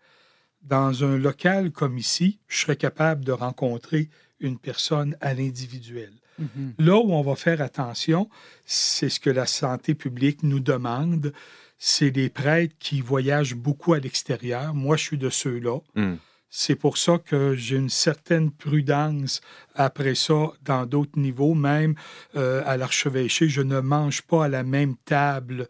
[0.63, 4.09] Dans un local comme ici, je serais capable de rencontrer
[4.39, 6.13] une personne à l'individuel.
[6.40, 6.74] Mhm.
[6.79, 8.29] Là où on va faire attention,
[8.66, 11.33] c'est ce que la santé publique nous demande,
[11.79, 14.74] c'est des prêtres qui voyagent beaucoup à l'extérieur.
[14.74, 15.79] Moi, je suis de ceux-là.
[15.94, 16.16] Hmm.
[16.53, 19.40] C'est pour ça que j'ai une certaine prudence
[19.76, 21.94] après ça dans d'autres niveaux, même
[22.37, 23.48] euh, à l'archevêché.
[23.48, 25.68] Je ne mange pas à la même table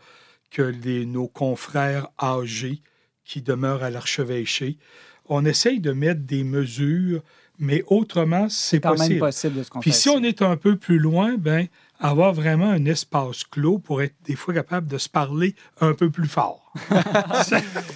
[0.50, 2.80] que les- nos confrères âgés
[3.24, 4.78] qui demeurent à l'archevêché.
[5.26, 7.22] On essaye de mettre des mesures,
[7.60, 9.10] mais autrement, c'est quand possible.
[9.14, 11.66] même possible de se Puis si on est un peu plus loin, ben
[12.02, 16.08] avoir vraiment un espace clos pour être des fois capable de se parler un peu
[16.08, 16.72] plus fort.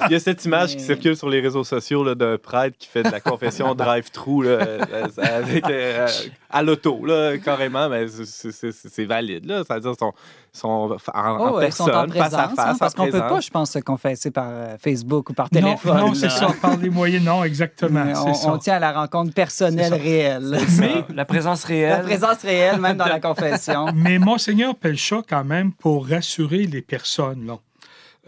[0.09, 2.89] Il y a cette image qui circule sur les réseaux sociaux là, d'un prêtre qui
[2.89, 6.07] fait de la confession drive-thru là, euh, avec, euh,
[6.51, 9.47] à l'auto, là, carrément, mais c'est- c'est c'est valide.
[9.47, 9.63] Là.
[9.67, 10.13] C'est-à-dire sont,
[10.55, 13.19] sont en, Oh, en sont personne, en face à présence, face, hein, parce qu'on peut
[13.19, 15.97] pas, je pense, se confesser par euh, Facebook ou par non, téléphone.
[15.99, 16.31] non, c'est là.
[16.31, 18.05] ça, par les moyens, non, exactement.
[18.15, 18.53] C'est on, ça.
[18.53, 20.59] on tient à la rencontre personnelle C'est réelle.
[20.79, 22.03] Mais, La présence La réelle.
[22.03, 23.87] présence réelle, même dans la confession.
[23.95, 27.59] mais Monseigneur Pelchat, quand même, pour rassurer les personnes, là,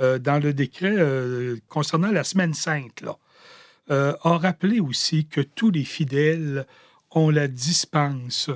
[0.01, 3.17] euh, dans le décret euh, concernant la semaine sainte, là,
[3.91, 6.67] euh, a rappelé aussi que tous les fidèles
[7.13, 8.51] ont la dispense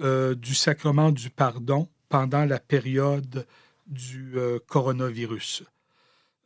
[0.00, 3.46] euh, du sacrement du pardon pendant la période
[3.86, 5.64] du euh, coronavirus.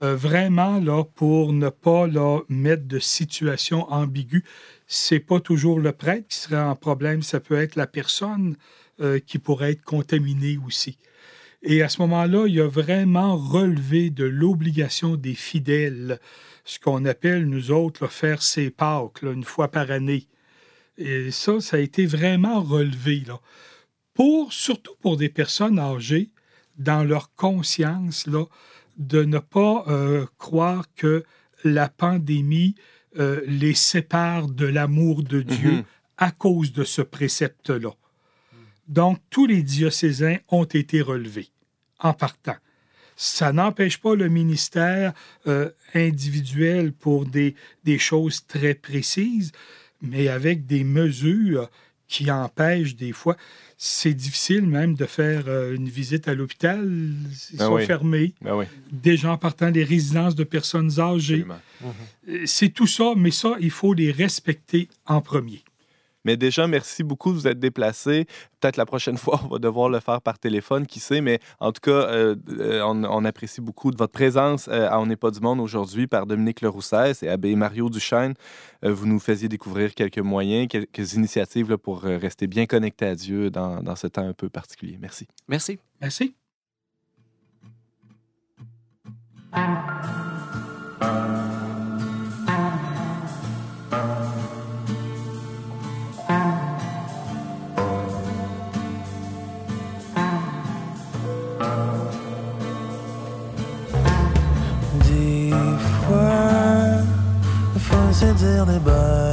[0.02, 4.44] Euh, vraiment, là, pour ne pas là, mettre de situation ambiguë,
[4.86, 8.56] c'est pas toujours le prêtre qui serait en problème, ça peut être la personne
[9.00, 10.98] euh, qui pourrait être contaminée aussi.
[11.62, 16.18] Et à ce moment-là, il a vraiment relevé de l'obligation des fidèles,
[16.64, 20.26] ce qu'on appelle, nous autres, là, faire ses Pâques, là, une fois par année.
[20.96, 23.22] Et ça, ça a été vraiment relevé.
[23.26, 23.38] Là.
[24.20, 26.28] Pour, surtout pour des personnes âgées,
[26.76, 28.44] dans leur conscience, là,
[28.98, 31.24] de ne pas euh, croire que
[31.64, 32.74] la pandémie
[33.18, 35.84] euh, les sépare de l'amour de Dieu Mhm.
[36.18, 37.92] à cause de ce précepte-là.
[38.88, 41.48] Donc, tous les diocésains ont été relevés
[41.98, 42.56] en partant.
[43.16, 45.14] Ça n'empêche pas le ministère
[45.46, 47.54] euh, individuel pour des,
[47.84, 49.52] des choses très précises,
[50.02, 51.70] mais avec des mesures
[52.10, 53.36] qui empêchent des fois.
[53.78, 56.84] C'est difficile même de faire euh, une visite à l'hôpital.
[57.52, 57.86] Ils Ah sont oui.
[57.86, 58.34] fermés.
[58.42, 61.46] Ben oui, Déjà en partant des résidences de personnes âgées.
[62.28, 65.62] Euh, C'est tout ça, mais ça, il faut les respecter en premier.
[66.24, 68.26] Mais déjà, merci beaucoup de vous être déplacé.
[68.60, 71.20] Peut-être la prochaine fois, on va devoir le faire par téléphone, qui sait.
[71.20, 75.00] Mais en tout cas, euh, euh, on, on apprécie beaucoup de votre présence euh, à
[75.00, 78.34] On n'est pas du monde aujourd'hui par Dominique Leroussès et Abbé Mario Duchesne.
[78.84, 83.14] Euh, vous nous faisiez découvrir quelques moyens, quelques initiatives là, pour rester bien connecté à
[83.14, 84.98] Dieu dans, dans ce temps un peu particulier.
[85.00, 85.26] Merci.
[85.48, 85.78] Merci.
[86.00, 86.34] Merci.
[89.52, 90.29] Des
[108.40, 109.29] dire des bye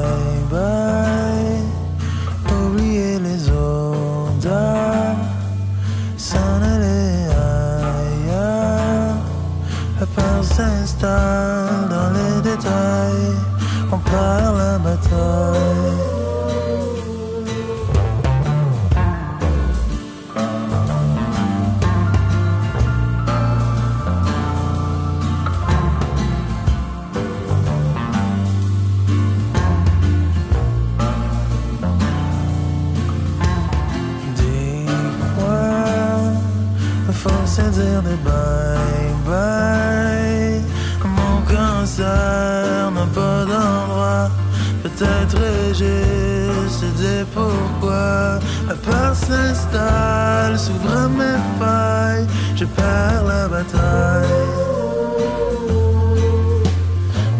[44.88, 48.40] Peut-être juste dire pourquoi.
[48.70, 52.26] La peur s'installe, s'ouvre mes failles.
[52.56, 54.28] Je perds la bataille.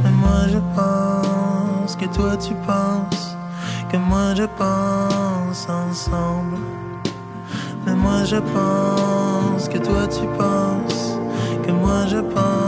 [0.04, 3.38] Mais moi je pense que toi tu penses
[3.90, 6.58] que moi je pense ensemble.
[7.86, 11.18] Mais moi je pense que toi tu penses
[11.66, 12.67] que moi je pense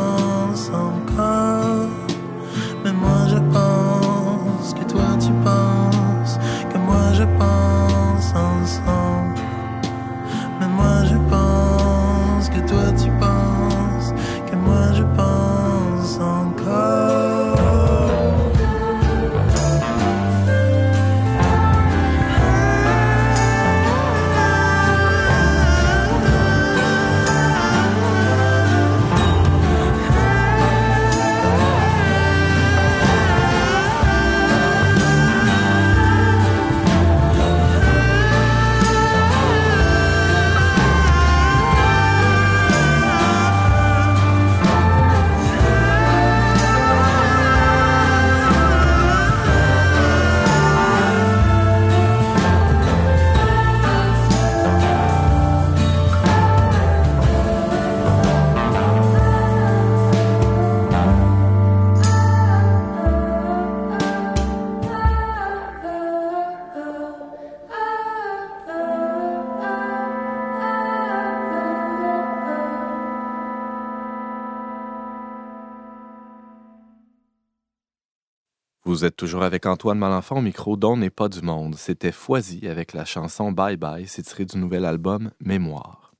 [78.99, 81.75] Vous êtes toujours avec Antoine Malenfant au micro d'On n'est pas du monde.
[81.75, 86.11] C'était Foisy avec la chanson Bye Bye, c'est tiré du nouvel album Mémoire.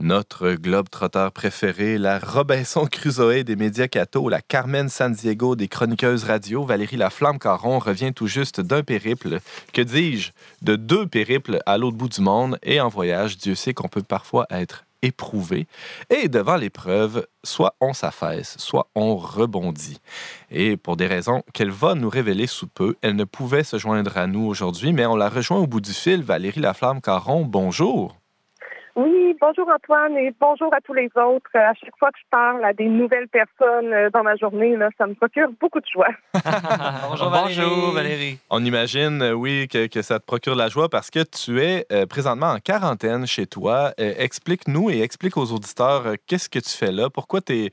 [0.00, 6.22] Notre globe-trotteur préféré, la Robinson Crusoe des médias cathos, la Carmen San Diego des chroniqueuses
[6.22, 9.40] radio, Valérie Laflamme-Caron revient tout juste d'un périple,
[9.72, 10.30] que dis-je,
[10.62, 13.38] de deux périples à l'autre bout du monde et en voyage.
[13.38, 15.66] Dieu sait qu'on peut parfois être éprouvé.
[16.10, 20.00] Et devant l'épreuve, soit on s'affaisse, soit on rebondit.
[20.50, 24.16] Et pour des raisons qu'elle va nous révéler sous peu, elle ne pouvait se joindre
[24.16, 26.22] à nous aujourd'hui, mais on la rejoint au bout du fil.
[26.22, 28.23] Valérie Laflamme-Caron, bonjour.
[28.96, 31.50] Oui, bonjour Antoine et bonjour à tous les autres.
[31.54, 34.88] À chaque fois que je parle à des nouvelles personnes euh, dans ma journée, là,
[34.96, 36.10] ça me procure beaucoup de joie.
[37.08, 37.92] bonjour, Valérie.
[37.92, 38.38] Valérie.
[38.50, 41.60] On imagine, euh, oui, que, que, ça te procure de la joie parce que tu
[41.60, 43.92] es euh, présentement en quarantaine chez toi.
[43.98, 47.10] explique-nous et explique aux auditeurs qu'est-ce que tu fais là?
[47.10, 47.64] Pourquoi tu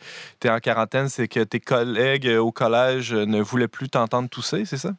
[0.44, 1.08] es, en quarantaine?
[1.08, 4.90] C'est que tes collègues au collège ne voulaient plus t'entendre tousser, c'est ça?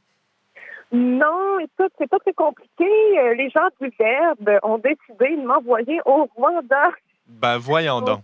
[0.92, 2.86] Non, écoute, c'est pas très compliqué.
[3.18, 6.90] Euh, les gens du Verbe ont décidé de m'envoyer au Rwanda.
[7.26, 8.20] Ben, voyons donc.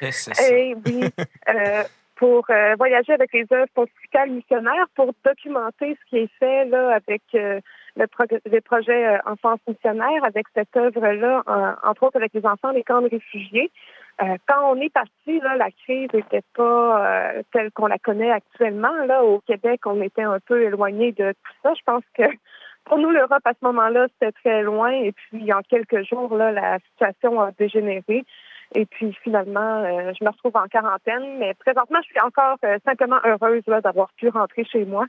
[0.02, 1.04] Eh oui,
[1.48, 1.82] euh,
[2.16, 6.96] pour euh, voyager avec les œuvres pontificales missionnaires, pour documenter ce qui est fait là
[6.96, 7.62] avec le,
[8.44, 11.42] les projets Enfance missionnaire, avec cette œuvre-là,
[11.82, 13.72] entre autres avec les enfants des camps de réfugiés.
[14.22, 18.30] Euh, quand on est parti, là, la crise n'était pas euh, telle qu'on la connaît
[18.30, 19.04] actuellement.
[19.06, 21.74] Là, au Québec, on était un peu éloigné de tout ça.
[21.74, 22.22] Je pense que
[22.84, 24.90] pour nous, l'Europe, à ce moment-là, c'était très loin.
[24.90, 28.24] Et puis, en quelques jours, là, la situation a dégénéré.
[28.74, 31.36] Et puis, finalement, euh, je me retrouve en quarantaine.
[31.38, 35.04] Mais présentement, je suis encore simplement heureuse d'avoir pu rentrer chez moi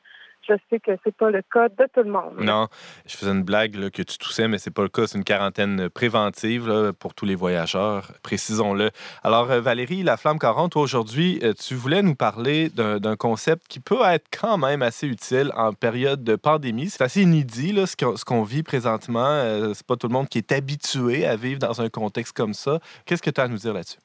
[0.48, 2.40] je sais que c'est pas le cas de tout le monde.
[2.40, 2.68] Non,
[3.06, 5.08] je faisais une blague là, que tu toussais, mais c'est pas le cas.
[5.08, 8.92] C'est une quarantaine préventive pour tous les voyageurs, précisons-le.
[9.24, 13.68] Alors, euh, Valérie, la flamme 40, toi aujourd'hui, euh, tu voulais nous parler d'un concept
[13.68, 16.90] qui peut être quand même assez utile en période de pandémie.
[16.90, 19.26] C'est assez inédit là, ce qu'on vit présentement.
[19.26, 22.54] Euh, c'est pas tout le monde qui est habitué à vivre dans un contexte comme
[22.54, 22.80] ça.
[23.06, 24.00] Qu'est-ce que tu as à nous dire là-dessus?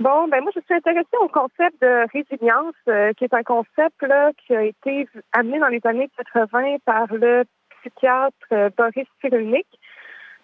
[0.00, 4.02] Bon, ben moi, je suis intéressée au concept de résilience, euh, qui est un concept
[4.02, 7.44] là, qui a été amené dans les années 80 par le
[7.80, 9.66] psychiatre euh, Boris Cyrulnik.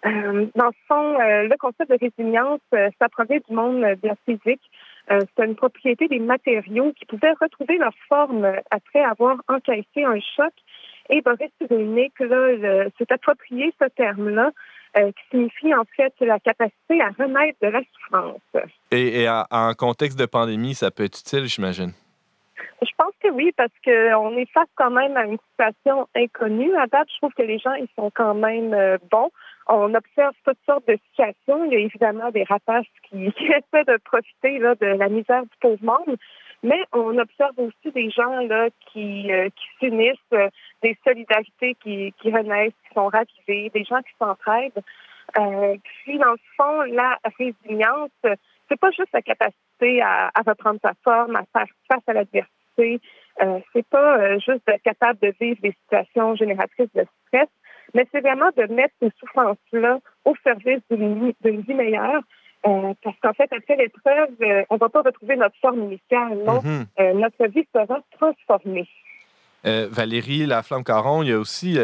[0.05, 4.61] Euh, dans le fond, le concept de résilience, ça provient du monde biophysique.
[5.09, 10.53] c'est une propriété des matériaux qui pouvaient retrouver leur forme après avoir encaissé un choc.
[11.09, 14.51] Et Boris Cyrulnik, s'est approprié ce terme-là
[14.97, 18.41] euh, qui signifie en fait la capacité à renaître de la souffrance.
[18.91, 21.93] Et, en, contexte de pandémie, ça peut être utile, j'imagine.
[22.81, 26.75] Je pense que oui, parce qu'on est face quand même à une situation inconnue.
[26.75, 29.29] À date, je trouve que les gens, ils sont quand même euh, bons.
[29.67, 31.65] On observe toutes sortes de situations.
[31.65, 35.57] Il y a évidemment des rapaces qui, essaient de profiter là, de la misère du
[35.61, 36.17] pauvre monde.
[36.63, 40.49] Mais on observe aussi des gens là qui, euh, qui s'unissent, euh,
[40.83, 44.83] des solidarités qui, qui renaissent, qui sont ravivées, des gens qui s'entraident.
[45.37, 48.09] Euh, puis dans le fond, la résilience,
[48.69, 53.01] c'est pas juste la capacité à, à, reprendre sa forme, à faire face à l'adversité.
[53.41, 57.49] Euh, c'est pas juste d'être capable de vivre des situations génératrices de stress,
[57.93, 62.21] mais c'est vraiment de mettre ces souffrances-là au service d'une vie meilleure,
[62.67, 66.39] euh, parce qu'en fait, après l'épreuve, euh, on ne va pas retrouver notre forme initiale,
[66.45, 66.61] non.
[66.99, 68.87] Euh, notre vie sera transformée.
[69.63, 71.77] Valérie Laflamme-Caron, il y a aussi,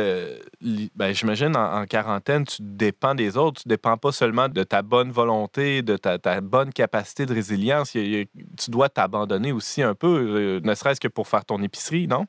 [0.96, 3.62] ben, j'imagine, en, quarantaine, tu dépends des autres.
[3.62, 7.92] Tu ne dépends pas seulement de ta bonne volonté, de ta, bonne capacité de résilience.
[7.92, 12.26] tu dois t'abandonner aussi un peu, ne serait-ce que pour faire ton épicerie, non?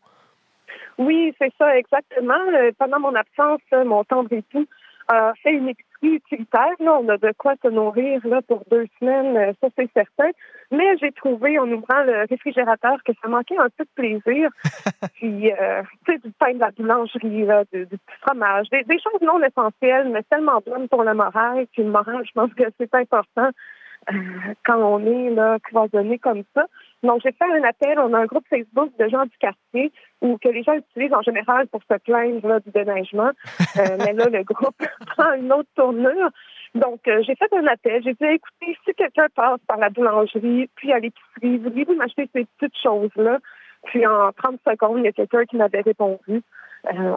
[0.98, 2.38] Oui, c'est ça, exactement.
[2.78, 4.66] pendant mon absence, mon tendre époux
[5.08, 5.68] a fait une
[6.02, 6.74] utilitaire.
[6.80, 6.98] Là.
[7.00, 10.30] On a de quoi se nourrir là, pour deux semaines, euh, ça c'est certain.
[10.70, 14.50] Mais j'ai trouvé en ouvrant le réfrigérateur que ça manquait un peu de plaisir.
[15.14, 18.98] Puis, euh, tu sais, du pain de la boulangerie, là, du, du fromage, des, des,
[18.98, 21.66] choses non essentielles, mais tellement bonnes pour le moral.
[21.72, 23.50] Puis le moral, je pense que c'est important
[24.12, 24.14] euh,
[24.64, 26.66] quand on est là, cloisonné comme ça.
[27.02, 27.98] Donc, j'ai fait un appel.
[27.98, 31.22] On a un groupe Facebook de gens du quartier ou que les gens utilisent en
[31.22, 33.30] général pour se plaindre là, du déneigement.
[33.76, 34.76] Euh, mais là, le groupe
[35.16, 36.30] prend une autre tournure.
[36.74, 38.02] Donc, euh, j'ai fait un appel.
[38.02, 42.46] J'ai dit, écoutez, si quelqu'un passe par la boulangerie, puis à l'épicerie, voulez-vous m'acheter ces
[42.58, 43.38] petites choses-là?
[43.84, 46.42] Puis en 30 secondes, il y a quelqu'un qui m'avait répondu.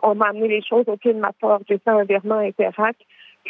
[0.03, 1.63] on m'a amené les choses au pied de ma porte.
[1.67, 2.95] J'ai fait un virement Interac.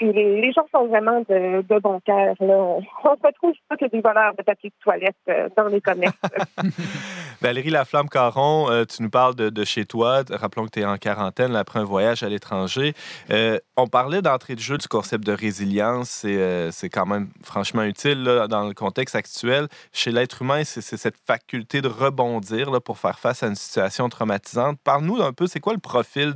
[0.02, 2.36] Les, gens sont vraiment de, bon cœur.
[2.40, 6.16] On, on retrouve pas que des voleurs de papier de toilette euh, dans les commerces.
[7.42, 10.24] Valérie Laflamme-Caron, euh, tu nous parles de, chez toi.
[10.30, 12.94] Rappelons que tu es en quarantaine après un voyage à l'étranger.
[13.30, 16.26] Euh, on parlait d'entrée de jeu du concept de résilience.
[16.72, 19.68] C'est quand même franchement utile dans le contexte actuel.
[19.94, 24.10] Chez l'être humain, c'est cette faculté de rebondir là, pour faire face à une situation
[24.10, 24.80] traumatisante.
[24.84, 26.34] Parle-nous un peu, c'est quoi le profil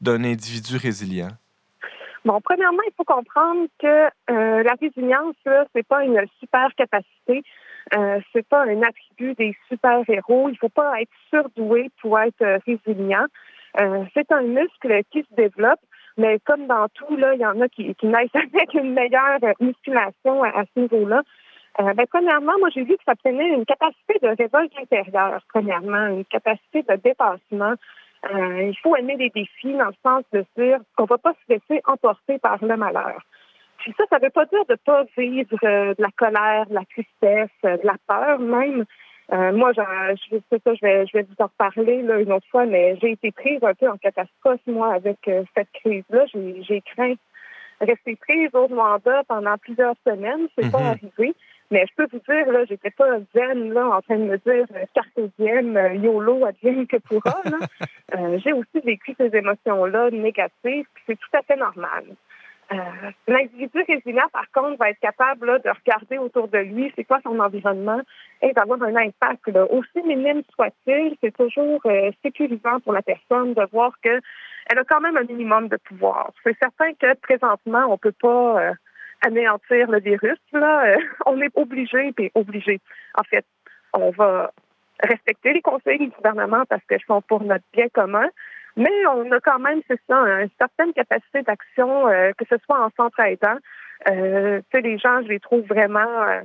[0.00, 1.28] d'un individu résilient?
[2.24, 7.42] Bon, premièrement, il faut comprendre que euh, la résilience, ce n'est pas une super capacité.
[7.96, 10.48] Euh, c'est pas un attribut des super-héros.
[10.50, 13.26] Il faut pas être surdoué pour être euh, résilient.
[13.80, 15.80] Euh, c'est un muscle qui se développe,
[16.16, 19.38] mais comme dans tout, là, il y en a qui, qui naissent avec une meilleure
[19.60, 21.22] musculation à, ce niveau-là.
[21.80, 26.08] Euh, ben, premièrement, moi, j'ai vu que ça prenait une capacité de révolte intérieure, premièrement,
[26.08, 27.74] une capacité de dépassement,
[28.24, 31.32] euh, il faut aimer les défis dans le sens de dire qu'on ne va pas
[31.32, 33.20] se laisser emporter par le malheur.
[33.78, 36.66] Puis ça, ça ne veut pas dire de ne pas vivre euh, de la colère,
[36.66, 38.84] de la tristesse, euh, de la peur même.
[39.30, 39.82] moi, je,
[40.32, 43.12] je, ça, je vais, je vais vous en reparler là, une autre fois, mais j'ai
[43.12, 45.18] été prise un peu en catastrophe, moi, avec
[45.54, 46.24] cette crise-là.
[46.34, 47.14] J'ai craint
[47.80, 50.48] rester prise au Rwanda pendant plusieurs semaines.
[50.56, 50.98] C'est pas mm-hmm.
[51.18, 51.34] arrivé.
[51.70, 54.64] Mais je peux vous dire, là, j'étais pas zen, là, en train de me dire
[54.74, 57.58] euh, cartésienne, euh, YOLO, advienne que pourra, là.
[58.16, 62.04] euh, j'ai aussi vécu ces émotions-là négatives, puis c'est tout à fait normal.
[62.72, 62.76] Euh,
[63.26, 67.18] L'individu résilient, par contre, va être capable là, de regarder autour de lui c'est quoi
[67.22, 68.00] son environnement
[68.42, 69.48] et d'avoir un impact.
[69.48, 69.66] Là.
[69.70, 74.20] Aussi minime soit-il, c'est toujours euh, sécurisant pour la personne de voir qu'elle
[74.68, 76.30] a quand même un minimum de pouvoir.
[76.44, 78.74] C'est certain que présentement, on peut pas
[79.24, 82.80] anéantir le virus, là, euh, on est obligé, puis obligé.
[83.14, 83.44] En fait,
[83.92, 84.52] on va
[85.02, 88.28] respecter les conseils du gouvernement parce qu'elles sont pour notre bien commun,
[88.76, 92.80] mais on a quand même, c'est ça, une certaine capacité d'action, euh, que ce soit
[92.80, 93.56] en centre aidant.
[94.08, 96.40] Euh, tu sais, les gens, je les trouve vraiment euh,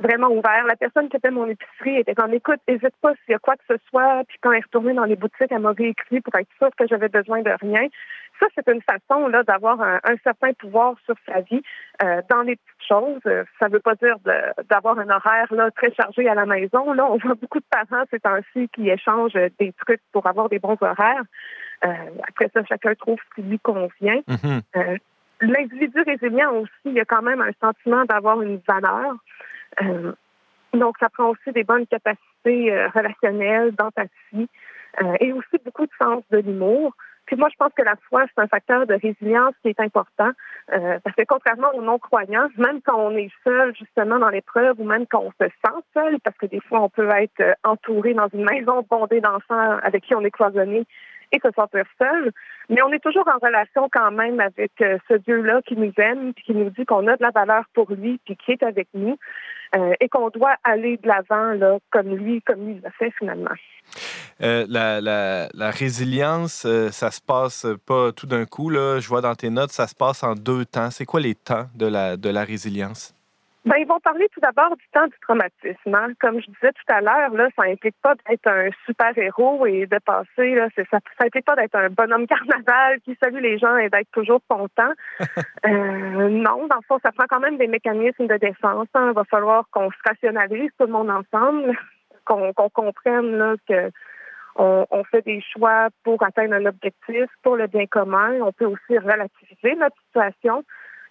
[0.00, 0.64] vraiment ouvert.
[0.66, 3.56] La personne qui était mon épicerie était comme écoute, n'hésite pas s'il y a quoi
[3.56, 4.24] que ce soit.
[4.28, 6.86] Puis quand elle est retournée dans les boutiques, elle m'a réécrit pour être sûre que
[6.86, 7.88] j'avais besoin de rien.
[8.40, 11.62] Ça, c'est une façon là d'avoir un, certain pouvoir sur sa vie
[12.02, 13.20] euh, dans les petites choses.
[13.58, 14.16] Ça ne veut pas dire
[14.68, 16.92] d'avoir un horaire là très chargé à la maison.
[16.94, 20.58] Là, on voit beaucoup de parents ces temps-ci qui échangent des trucs pour avoir des
[20.58, 21.22] bons horaires.
[21.84, 21.88] Euh,
[22.28, 24.22] après ça, chacun trouve ce qui lui convient.
[24.28, 24.60] Mm-hmm.
[24.76, 24.96] Euh,
[25.40, 29.14] l'individu résilient aussi, il y a quand même un sentiment d'avoir une valeur.
[29.82, 30.12] Euh,
[30.74, 34.48] donc, ça prend aussi des bonnes capacités euh, relationnelles, d'empathie
[35.02, 36.94] euh, et aussi beaucoup de sens de l'humour.
[37.30, 40.30] Puis moi, je pense que la foi, c'est un facteur de résilience qui est important.
[40.66, 45.06] parce que contrairement aux non-croyants, même quand on est seul, justement, dans l'épreuve, ou même
[45.06, 48.44] quand on se sent seul, parce que des fois, on peut être entouré dans une
[48.44, 50.84] maison bondée d'enfants avec qui on est cloisonné
[51.30, 52.32] et se sentir seul.
[52.68, 56.46] Mais on est toujours en relation quand même avec ce Dieu-là qui nous aime, puis
[56.46, 59.16] qui nous dit qu'on a de la valeur pour lui, puis qui est avec nous.
[59.76, 63.52] Euh, et qu'on doit aller de l'avant là, comme lui, comme lui l'a fait finalement.
[64.42, 68.70] Euh, la, la, la, résilience, euh, ça se passe pas tout d'un coup.
[68.70, 68.98] Là.
[68.98, 70.90] Je vois dans tes notes, ça se passe en deux temps.
[70.90, 73.14] C'est quoi les temps de la, de la résilience?
[73.66, 75.94] Ben, ils vont parler tout d'abord du temps du traumatisme.
[75.94, 76.12] Hein.
[76.18, 79.98] Comme je disais tout à l'heure, là, ça implique pas d'être un super-héros et de
[79.98, 83.90] passer, là, ça, ça implique pas d'être un bonhomme carnaval qui salue les gens et
[83.90, 84.92] d'être toujours content.
[85.66, 88.88] euh, non, dans le fond, ça prend quand même des mécanismes de défense.
[88.94, 89.08] Hein.
[89.10, 91.78] Il va falloir qu'on se rationalise tout le monde ensemble,
[92.24, 93.90] qu'on comprenne là, que
[94.56, 98.40] on, on, fait des choix pour atteindre un objectif, pour le bien commun.
[98.40, 100.64] On peut aussi relativiser notre situation.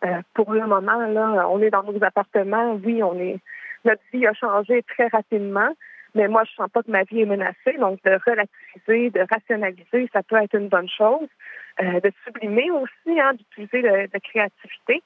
[0.05, 2.79] Euh, pour le moment, là, on est dans nos appartements.
[2.83, 3.39] Oui, on est
[3.85, 5.69] notre vie a changé très rapidement,
[6.15, 7.77] mais moi, je sens pas que ma vie est menacée.
[7.79, 11.27] Donc, de relativiser, de rationaliser, ça peut être une bonne chose.
[11.81, 15.01] Euh, de sublimer aussi, hein, d'utiliser de, créativité.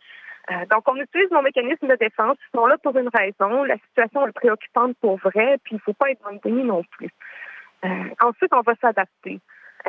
[0.52, 2.38] Euh, donc, on utilise nos mécanismes de défense.
[2.48, 3.64] Ils sont là pour une raison.
[3.64, 6.84] La situation est préoccupante pour vrai, puis il faut pas être dans le déni non
[6.84, 7.10] plus.
[8.22, 9.40] Ensuite, on va s'adapter.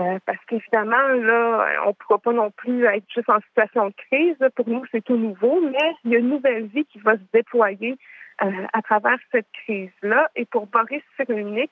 [0.01, 3.95] Euh, parce qu'évidemment, là, on ne pourra pas non plus être juste en situation de
[4.11, 4.37] crise.
[4.57, 7.23] Pour nous, c'est tout nouveau, mais il y a une nouvelle vie qui va se
[7.33, 7.97] déployer
[8.43, 10.29] euh, à travers cette crise-là.
[10.35, 11.71] Et pour Boris Cyrulnik,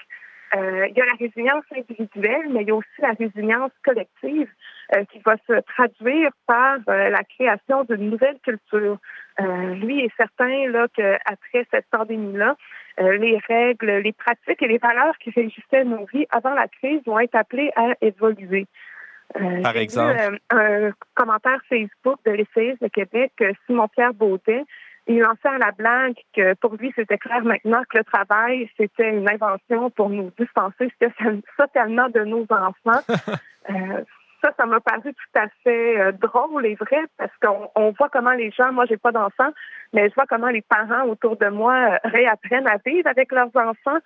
[0.55, 4.49] euh, il y a la résilience individuelle, mais il y a aussi la résilience collective
[4.95, 8.99] euh, qui va se traduire par euh, la création d'une nouvelle culture.
[9.39, 12.57] lui est certain là qu'après cette pandémie-là,
[12.99, 17.19] les règles, les pratiques et les valeurs qui régissaient nos vies avant la crise vont
[17.19, 18.67] être appelées à évoluer.
[19.63, 23.33] Par exemple, un commentaire Facebook de l'essayiste de Québec,
[23.67, 24.65] Simon-Pierre Baudet,
[25.07, 29.11] il lançait à la blague que pour lui, c'était clair maintenant que le travail, c'était
[29.11, 30.93] une invention pour nous dispenser
[31.59, 33.03] socialement de nos enfants.
[33.71, 34.05] euh,
[34.43, 38.09] ça, ça m'a paru tout à fait euh, drôle et vrai parce qu'on on voit
[38.09, 39.53] comment les gens, moi j'ai pas d'enfants,
[39.93, 43.55] mais je vois comment les parents autour de moi euh, réapprennent à vivre avec leurs
[43.55, 43.99] enfants.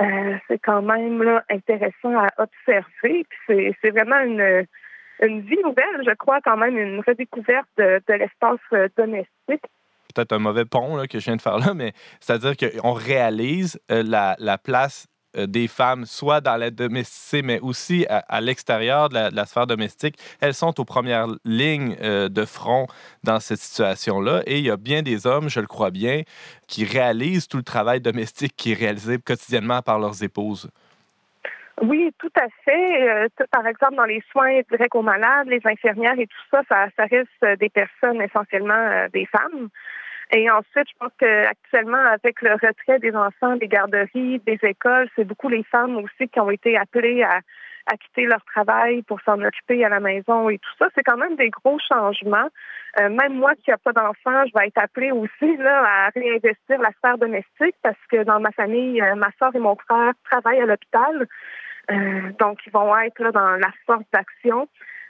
[0.00, 3.26] Euh, c'est quand même là, intéressant à observer.
[3.46, 4.66] Puis c'est vraiment une,
[5.22, 9.64] une vie nouvelle, je crois, quand même, une redécouverte de, de l'espace domestique
[10.14, 13.78] peut-être un mauvais pont là, que je viens de faire là, mais c'est-à-dire qu'on réalise
[13.88, 15.06] la, la, place
[15.36, 20.16] euh, des femmes, soit dans la domesticité, mais aussi à, l'extérieur de, la, sphère domestique,
[20.40, 22.86] elles sont aux premières lignes euh, de front
[23.24, 24.42] dans cette situation-là.
[24.46, 26.22] Et il y a bien des hommes, je le crois bien,
[26.66, 30.68] qui réalisent tout le travail domestique qui est réalisé quotidiennement par leurs épouses.
[31.82, 33.08] Oui, tout à fait.
[33.08, 36.86] Euh, par exemple, dans les soins directs aux malades, les infirmières et tout ça, ça,
[36.96, 39.68] ça reste des personnes essentiellement des femmes.
[40.30, 45.24] Et ensuite, je pense qu'actuellement, avec le retrait des enfants des garderies, des écoles, c'est
[45.24, 47.40] beaucoup les femmes aussi qui ont été appelées à,
[47.90, 50.88] à quitter leur travail pour s'en occuper à la maison et tout ça.
[50.94, 52.48] C'est quand même des gros changements.
[53.00, 56.78] Euh, même moi qui n'ai pas d'enfants, je vais être appelée aussi là, à réinvestir
[56.78, 60.60] la sphère domestique parce que dans ma famille, euh, ma soeur et mon frère travaillent
[60.60, 61.26] à l'hôpital.
[61.90, 64.68] Euh, donc, ils vont être là dans la force d'action.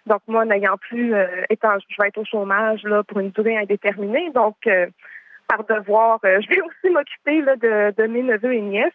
[0.09, 3.59] Donc, moi, n'ayant plus, euh, étant, je vais être au chômage là, pour une durée
[3.59, 4.31] indéterminée.
[4.35, 4.87] Donc, euh,
[5.49, 8.93] par devoir, euh, je vais aussi m'occuper de, de mes neveux et nièces.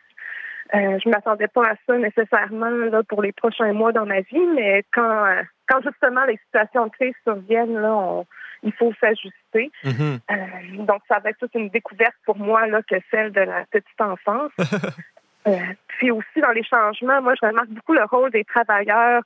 [0.74, 4.48] je ne m'attendais pas à ça nécessairement là, pour les prochains mois dans ma vie,
[4.56, 5.26] mais quand,
[5.68, 8.24] quand justement les situations de crise surviennent, là,
[8.64, 9.72] il faut s'ajuster.
[9.84, 10.86] Mm-hmm.
[10.86, 14.02] donc, ça va être toute une découverte pour moi là, que celle de la petite
[14.02, 14.52] enfance.
[15.88, 19.24] puis aussi dans les changements, moi, je remarque beaucoup le rôle des travailleurs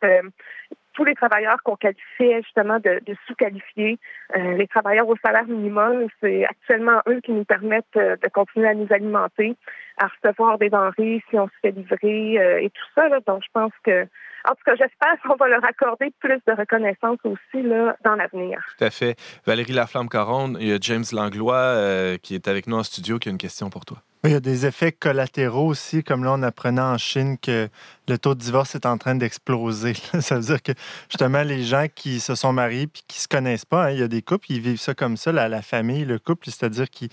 [0.98, 4.00] tous les travailleurs qu'on qualifiait justement de, sous-qualifiés,
[4.36, 8.68] euh, les travailleurs au salaire minimum, c'est actuellement eux qui nous permettent euh, de continuer
[8.68, 9.56] à nous alimenter,
[9.98, 13.08] à recevoir des denrées si on se fait livrer euh, et tout ça.
[13.28, 14.06] Donc, je pense que,
[14.50, 18.60] en tout cas, j'espère qu'on va leur accorder plus de reconnaissance aussi là, dans l'avenir.
[18.80, 19.16] Tout à fait.
[19.46, 23.32] Valérie Laflamme-Caron, il y a James Langlois qui est avec nous en studio qui a
[23.32, 23.98] une question pour toi.
[24.24, 27.70] Il y a des effets collatéraux aussi, comme là, on apprenait en Chine que
[28.08, 29.94] le taux de divorce est en train d'exploser.
[30.22, 30.72] Ça veut dire que
[31.10, 34.00] justement, les gens qui se sont mariés et qui ne se connaissent pas, hein, il
[34.00, 36.90] y a des couples, ils vivent ça comme ça, la, la famille, le couple, c'est-à-dire
[36.90, 37.10] qu'ils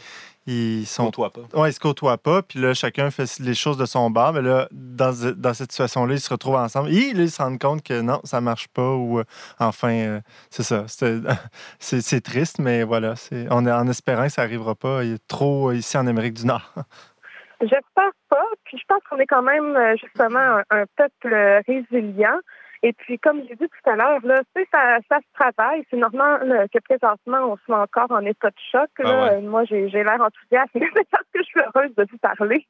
[0.47, 1.07] ils sont.
[1.07, 1.41] côtoient pas.
[1.55, 2.43] Oui, ils se côtoient pas.
[2.43, 4.35] Puis là, chacun fait les choses de son bar.
[4.35, 6.91] Mais là, dans, dans cette situation-là, ils se retrouvent ensemble.
[6.91, 8.95] Et là, ils se rendent compte que non, ça marche pas.
[8.95, 9.25] Ou euh,
[9.59, 10.85] enfin, euh, c'est ça.
[11.79, 13.15] C'est triste, mais voilà.
[13.51, 16.47] On est en espérant que ça n'arrivera pas il est trop ici en Amérique du
[16.47, 16.73] Nord.
[17.65, 18.45] J'espère pas.
[18.65, 22.39] Puis je pense qu'on est quand même euh, justement un, peuple résilient.
[22.83, 25.87] Et puis, comme j'ai dit tout à l'heure, là, ça, ça se travaille.
[25.91, 28.91] C'est normal que présentement, on soit encore en état de choc.
[28.99, 29.33] Ah là.
[29.33, 30.73] Euh, moi, j'ai l'air enthousiaste,
[31.11, 32.67] parce que je suis heureuse de vous parler.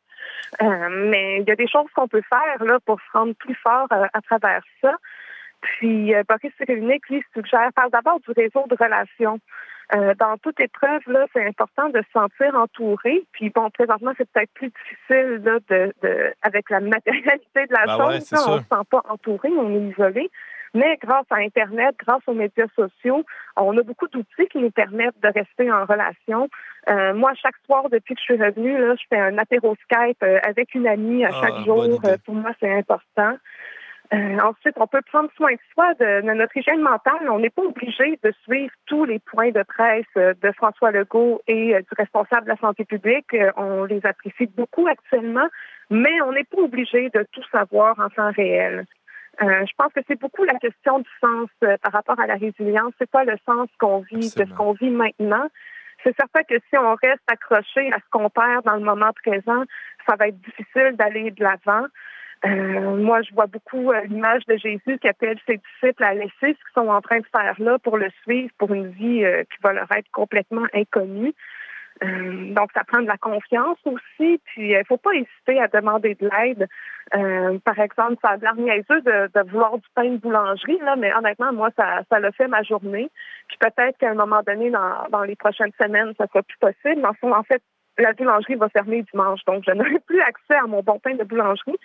[0.63, 3.57] Euh, mais il y a des choses qu'on peut faire là, pour se rendre plus
[3.57, 4.97] fort à travers ça.
[5.65, 9.41] Puis, Boris Cyrulnik, lui, suggère, parle d'abord du réseau de relations.
[9.95, 13.23] Euh, dans toute épreuve, là, c'est important de se sentir entouré.
[13.33, 17.87] Puis bon, présentement, c'est peut-être plus difficile là, de, de, avec la matérialité de la
[17.87, 18.33] ben chose.
[18.47, 20.31] on ne se sent pas entouré, on est isolé.
[20.73, 23.25] Mais grâce à Internet, grâce aux médias sociaux,
[23.57, 26.49] on a beaucoup d'outils qui nous permettent de rester en relation.
[26.89, 30.21] Euh, moi, chaque soir, depuis que je suis revenue, là, je fais un apéro Skype
[30.25, 31.87] euh, avec une amie à ah, chaque jour.
[32.25, 33.37] pour moi, c'est important.
[34.13, 37.29] Euh, ensuite, on peut prendre soin de soi, de, notre hygiène mentale.
[37.31, 41.41] On n'est pas obligé de suivre tous les points de presse euh, de François Legault
[41.47, 43.35] et euh, du responsable de la santé publique.
[43.57, 45.49] on les apprécie beaucoup actuellement,
[45.91, 48.85] mais on n'est pas obligé de tout savoir en temps réel.
[49.41, 52.93] je pense que c'est beaucoup la question du sens par rapport à la résilience.
[52.99, 55.49] C'est quoi le sens qu'on vit, de ce qu'on vit maintenant?
[56.03, 59.65] C'est certain que si on reste accroché à ce qu'on perd dans le moment présent,
[60.07, 61.87] ça va être difficile d'aller de l'avant.
[62.47, 66.31] Euh, moi, je vois beaucoup euh, l'image de Jésus qui appelle ses disciples à laisser
[66.41, 69.45] ce qu'ils sont en train de faire là pour le suivre, pour une vie euh,
[69.45, 71.33] qui va leur être complètement inconnue.
[72.03, 74.41] donc, ça prend de la confiance aussi.
[74.45, 76.69] Puis, il ne faut pas hésiter à demander de l'aide.
[77.63, 81.53] par exemple, ça a niaiseux de, de, vouloir du pain de boulangerie, là, mais honnêtement,
[81.53, 83.09] moi, ça, ça l'a fait ma journée.
[83.49, 87.07] Puis peut-être qu'à un moment donné, dans, dans les prochaines semaines, ça sera plus possible.
[87.23, 87.63] En fait,
[87.99, 91.25] la boulangerie va fermer dimanche, donc je n'aurai plus accès à mon bon pain de
[91.25, 91.79] boulangerie.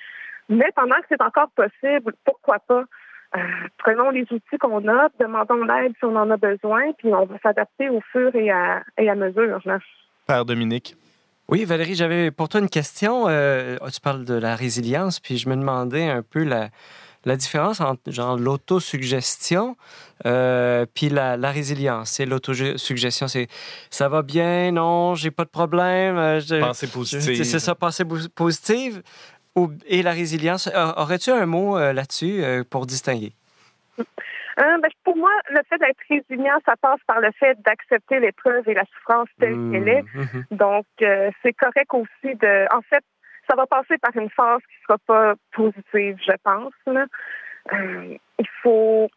[0.50, 2.84] Mais pendant que c'est encore possible, pourquoi pas?
[3.36, 3.40] Euh,
[3.78, 7.38] prenons les outils qu'on a, demandons l'aide si on en a besoin, puis on va
[7.44, 9.62] s'adapter au fur et à, et à mesure.
[10.26, 10.96] Père Dominique.
[11.48, 13.26] Oui, Valérie, j'avais pour toi une question.
[13.28, 16.70] Euh, tu parles de la résilience, puis je me demandais un peu la,
[17.26, 19.76] la différence entre genre l'autosuggestion
[20.26, 22.12] euh, puis la, la, résilience.
[22.12, 23.48] C'est l'autosuggestion, c'est
[23.90, 26.18] ça va bien, non, j'ai pas de problème.
[26.18, 27.44] Euh, pensée positive.
[27.44, 29.02] C'est ça, pensée positive
[29.88, 30.68] et la résilience.
[30.98, 33.34] Aurais-tu un mot euh, là-dessus euh, pour distinguer?
[34.00, 38.68] Euh, ben, pour moi, le fait d'être résilient, ça passe par le fait d'accepter l'épreuve
[38.68, 40.04] et la souffrance telle Mmh, qu'elle est.
[40.14, 40.44] mhm.
[40.52, 42.74] Donc, euh, c'est correct aussi de.
[42.76, 43.04] En fait,
[43.50, 46.74] ça va passer par une phase qui sera pas positive, je pense.
[46.88, 47.06] là.
[47.74, 49.10] Il faut.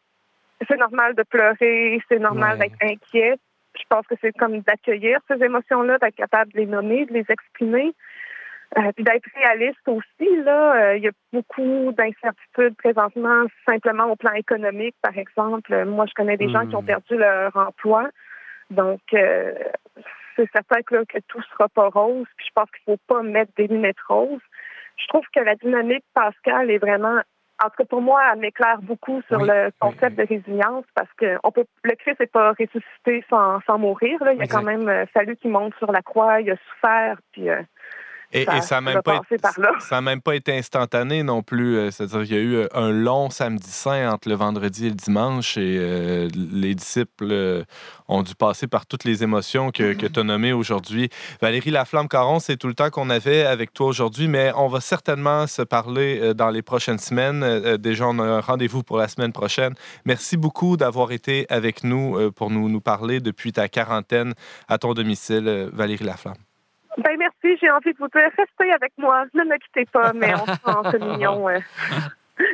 [0.68, 2.68] C'est normal de pleurer, c'est normal Ouais.
[2.68, 3.36] d'être inquiet.
[3.76, 7.24] Je pense que c'est comme d'accueillir ces émotions-là, d'être capable de les nommer, de les
[7.28, 7.94] exprimer.
[8.78, 14.16] Euh, puis d'être réaliste aussi, là, Euh, il y a beaucoup d'incertitudes présentement, simplement au
[14.16, 15.84] plan économique, par exemple.
[15.84, 16.86] Moi, je connais des gens qui ont Mm.
[16.86, 18.08] perdu leur emploi.
[18.70, 19.52] Donc, euh,
[20.36, 22.26] c'est certain que, là, que tout sera pas rose.
[22.36, 24.40] Puis je pense qu'il faut pas mettre des lunettes roses.
[24.96, 27.20] Je trouve que la dynamique Pascal est vraiment,
[27.62, 30.86] en tout cas pour moi, elle m'éclaire beaucoup sur Oui, le oui, concept de résilience
[30.94, 34.22] parce que on peut, le Christ n'est pas ressuscité sans, sans mourir.
[34.24, 34.32] Là.
[34.32, 34.56] Il a Exact.
[34.58, 37.60] quand même euh, fallu qu'il monte sur la croix, il a souffert, puis euh,
[38.32, 39.42] Et Ça- n'a même, pas été-
[39.80, 41.76] ça a même pas été instantané non plus.
[41.76, 44.88] Euh, C'est-à-dire qu'il y a eu euh, un long samedi saint entre le vendredi et
[44.90, 47.62] le dimanche et euh, les disciples euh,
[48.08, 51.10] ont dû passer par toutes les émotions que, que tu as nommées aujourd'hui.
[51.40, 55.46] Valérie Laflamme-Caron, c'est tout le temps qu'on avait avec toi aujourd'hui, mais on va certainement
[55.46, 57.76] se parler dans les prochaines semaines.
[57.76, 59.74] Déjà, on a un rendez-vous pour la semaine prochaine.
[60.04, 64.34] Merci beaucoup d'avoir été avec nous pour nous, nous parler depuis ta quarantaine
[64.68, 66.34] à ton domicile, Valérie Laflamme.
[66.98, 70.34] Ben merci, j'ai envie de vous dire, restez avec moi, ne me quittez pas, mais
[70.34, 71.58] on sera en communion euh,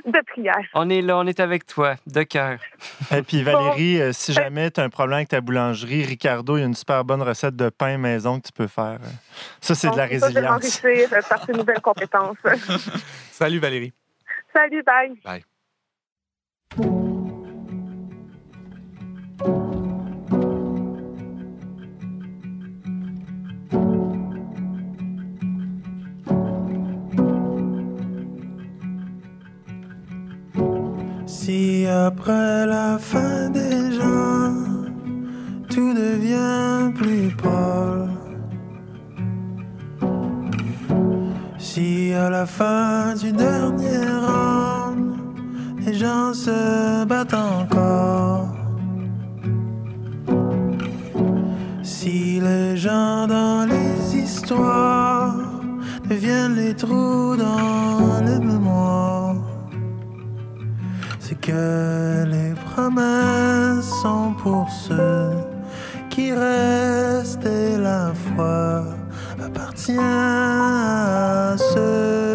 [0.07, 0.65] de prière.
[0.75, 2.59] On est là, on est avec toi, de cœur.
[3.11, 6.61] Et puis Valérie, euh, si jamais tu as un problème avec ta boulangerie, Ricardo, il
[6.61, 8.99] y a une super bonne recette de pain maison que tu peux faire.
[9.61, 10.85] Ça, c'est de la ça, je vais résilience.
[10.85, 12.37] euh, par ces nouvelles compétences.
[13.33, 13.93] Salut Valérie.
[14.55, 15.43] Salut, bye.
[31.49, 34.53] Si après la fin des gens,
[35.71, 38.11] tout devient plus pâle.
[41.59, 45.17] Si à la fin du dernier round,
[45.87, 48.55] les gens se battent encore.
[51.83, 55.35] Si les gens dans les histoires
[56.11, 57.88] deviennent les trous dans
[61.49, 65.31] que les promesses sont pour ceux
[66.11, 68.85] qui restent et la foi
[69.43, 72.28] appartient à ceux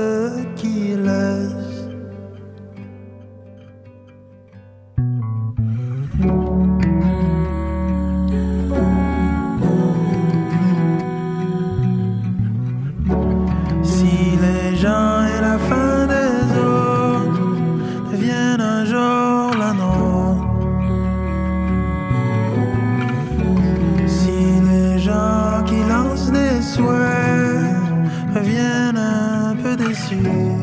[30.22, 30.62] peu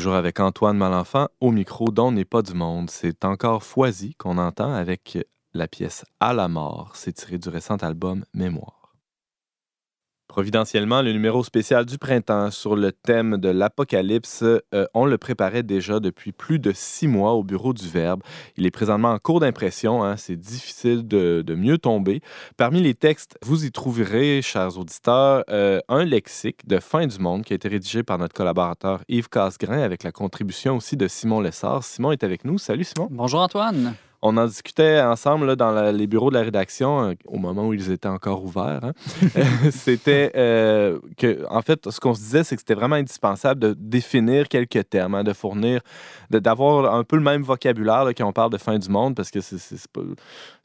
[0.00, 2.88] toujours avec Antoine Malenfant au micro d'On n'est pas du monde.
[2.88, 5.18] C'est encore Foisy qu'on entend avec
[5.52, 6.92] la pièce À la mort.
[6.94, 8.79] C'est tiré du récent album Mémoire.
[10.30, 15.64] Providentiellement, le numéro spécial du printemps sur le thème de l'apocalypse, euh, on le préparait
[15.64, 18.22] déjà depuis plus de six mois au bureau du Verbe.
[18.56, 22.20] Il est présentement en cours d'impression, hein, c'est difficile de, de mieux tomber.
[22.56, 27.42] Parmi les textes, vous y trouverez, chers auditeurs, euh, un lexique de fin du monde
[27.42, 31.40] qui a été rédigé par notre collaborateur Yves Casgrain avec la contribution aussi de Simon
[31.40, 31.82] Lessard.
[31.82, 32.56] Simon est avec nous.
[32.56, 33.08] Salut Simon.
[33.10, 33.96] Bonjour Antoine.
[34.22, 37.66] On en discutait ensemble là, dans la- les bureaux de la rédaction euh, au moment
[37.68, 38.80] où ils étaient encore ouverts.
[38.84, 38.92] hein.
[39.70, 43.74] c'était euh, que, en fait, ce qu'on se disait, c'est que c'était vraiment indispensable de
[43.78, 45.80] définir quelques termes, hein, de fournir,
[46.30, 49.30] d'avoir un peu le même vocabulaire là, quand on parle de fin du monde, parce
[49.30, 49.58] que c'est
[49.92, 50.00] pas,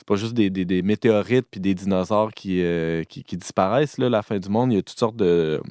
[0.06, 4.10] pas juste des, des- des météorites puis des dinosaures qui, euh, qui, qui disparaissent, là,
[4.10, 4.72] la fin du monde.
[4.72, 5.62] Il y a toutes sortes de.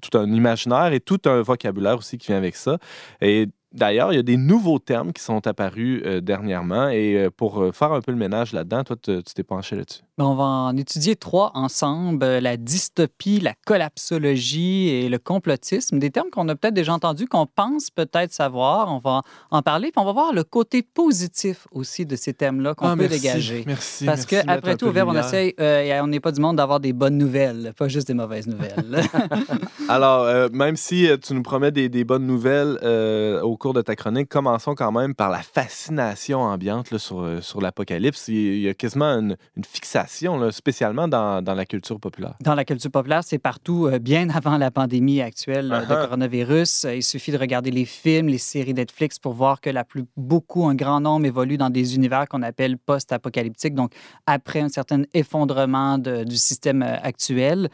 [0.00, 2.78] tout un imaginaire et tout un vocabulaire aussi qui vient avec ça.
[3.20, 7.30] Et D'ailleurs, il y a des nouveaux termes qui sont apparus euh, dernièrement et euh,
[7.30, 10.02] pour euh, faire un peu le ménage là-dedans, toi, tu t'es penché là-dessus.
[10.16, 16.12] Ben, on va en étudier trois ensemble, la dystopie, la collapsologie et le complotisme, des
[16.12, 18.94] termes qu'on a peut-être déjà entendus, qu'on pense peut-être savoir.
[18.94, 22.76] On va en parler, puis on va voir le côté positif aussi de ces thèmes-là
[22.76, 23.64] qu'on Ah, peut merci, dégager.
[23.66, 24.04] Merci.
[24.04, 26.58] Parce merci qu'après un tout, au Verbe, on essaye, euh, on n'est pas du monde
[26.58, 29.02] d'avoir des bonnes nouvelles, pas juste des mauvaises nouvelles.
[29.88, 33.80] Alors, euh, même si tu nous promets des, des bonnes nouvelles euh, au cours de
[33.80, 38.28] ta chronique, commençons quand même par la fascination ambiante là, sur, euh, sur l'apocalypse.
[38.28, 42.34] Il y a quasiment une, une fixation, là, spécialement dans, dans la culture populaire.
[42.42, 46.02] Dans la culture populaire, c'est partout, euh, bien avant la pandémie actuelle euh, de Uh-huh.
[46.04, 46.84] coronavirus.
[46.84, 50.04] Euh, Il suffit de regarder les films, les séries Netflix pour voir que la plus,
[50.16, 53.92] beaucoup, un grand nombre évolue dans des univers qu'on appelle post-apocalyptiques, donc
[54.26, 57.70] après un certain effondrement de- du système actuel.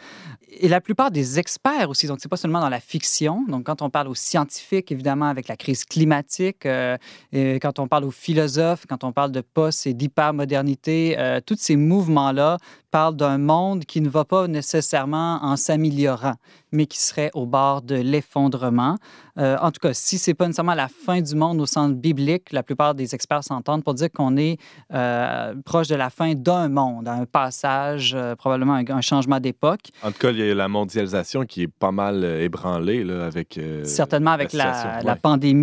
[0.61, 3.83] Et la plupart des experts aussi, donc c'est pas seulement dans la fiction, donc quand
[3.83, 6.97] on parle aux scientifiques, évidemment, avec la crise climatique, euh,
[7.33, 11.57] et quand on parle aux philosophes, quand on parle de post et d'hypermodernité, euh, tous
[11.59, 12.59] ces mouvements-là
[12.91, 16.35] parlent d'un monde qui ne va pas nécessairement en s'améliorant,
[16.73, 18.97] mais qui serait au bord de l'effondrement.
[19.39, 22.53] Euh, en tout cas, si c'est pas nécessairement la fin du monde au sens biblique,
[22.53, 24.59] la plupart des experts s'entendent pour dire qu'on est
[24.93, 29.91] euh, proche de la fin d'un monde, un passage, euh, probablement un, un changement d'époque.
[30.03, 33.59] En tout cas, il y a la mondialisation qui est pas mal ébranlée là, avec.
[33.85, 35.17] Certainement avec la, ouais.